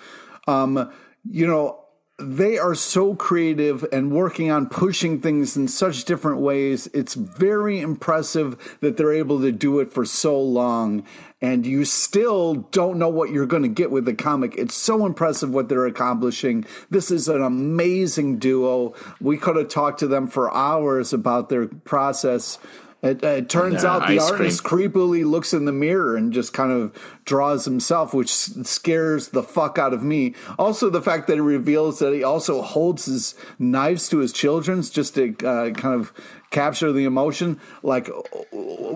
[0.46, 0.92] Um,
[1.28, 1.80] you know,
[2.20, 6.88] they are so creative and working on pushing things in such different ways.
[6.92, 11.04] It's very impressive that they're able to do it for so long.
[11.40, 14.54] And you still don't know what you're going to get with the comic.
[14.56, 16.66] It's so impressive what they're accomplishing.
[16.90, 18.94] This is an amazing duo.
[19.20, 22.58] We could have talked to them for hours about their process.
[23.02, 26.94] It, it turns out the artist creepily looks in the mirror and just kind of
[27.24, 30.34] draws himself, which scares the fuck out of me.
[30.58, 34.90] Also, the fact that he reveals that he also holds his knives to his children's
[34.90, 36.12] just to uh, kind of
[36.50, 37.58] capture the emotion.
[37.82, 38.10] Like,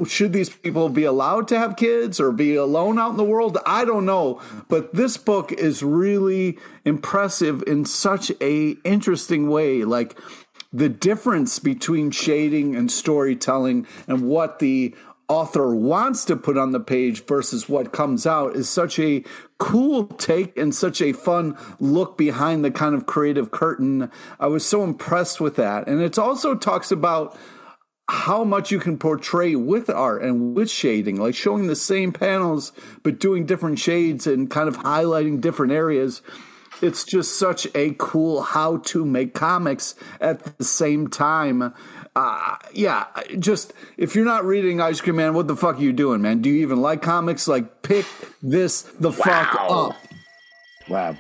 [0.07, 3.57] should these people be allowed to have kids or be alone out in the world?
[3.65, 4.43] I don't know.
[4.69, 9.85] But this book is really impressive in such a interesting way.
[9.85, 10.19] Like,
[10.75, 14.93] the difference between shading and storytelling and what the
[15.29, 19.25] author wants to put on the page versus what comes out is such a
[19.59, 24.11] cool take and such a fun look behind the kind of creative curtain.
[24.41, 25.87] I was so impressed with that.
[25.87, 27.39] And it also talks about
[28.11, 32.73] how much you can portray with art and with shading, like showing the same panels
[33.03, 36.21] but doing different shades and kind of highlighting different areas.
[36.83, 41.73] It's just such a cool how to make comics at the same time.
[42.17, 43.07] Uh, yeah,
[43.39, 46.43] just if you're not reading Ice Cream Man, what the fuck are you doing, man?
[46.43, 47.49] Do you even like comics?
[47.49, 48.07] Like, pick
[48.43, 49.97] this the fuck up.
[50.89, 51.17] Wow.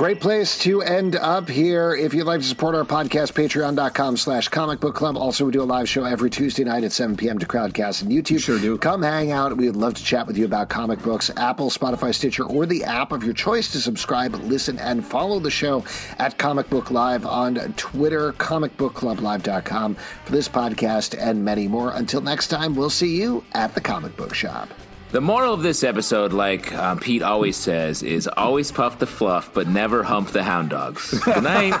[0.00, 1.94] Great place to end up here.
[1.94, 5.14] If you'd like to support our podcast, patreon.com slash comic book club.
[5.14, 7.38] Also, we do a live show every Tuesday night at 7 p.m.
[7.38, 8.40] to Crowdcast and YouTube.
[8.40, 8.78] Sure do.
[8.78, 9.54] Come hang out.
[9.58, 12.82] We would love to chat with you about comic books, Apple, Spotify, Stitcher, or the
[12.82, 15.84] app of your choice to subscribe, listen, and follow the show
[16.18, 21.92] at Comic Book Live on Twitter, comicbookclublive.com for this podcast and many more.
[21.92, 24.70] Until next time, we'll see you at the comic book shop.
[25.12, 29.52] The moral of this episode, like um, Pete always says, is always puff the fluff,
[29.52, 31.18] but never hump the hound dogs.
[31.24, 31.74] Good night.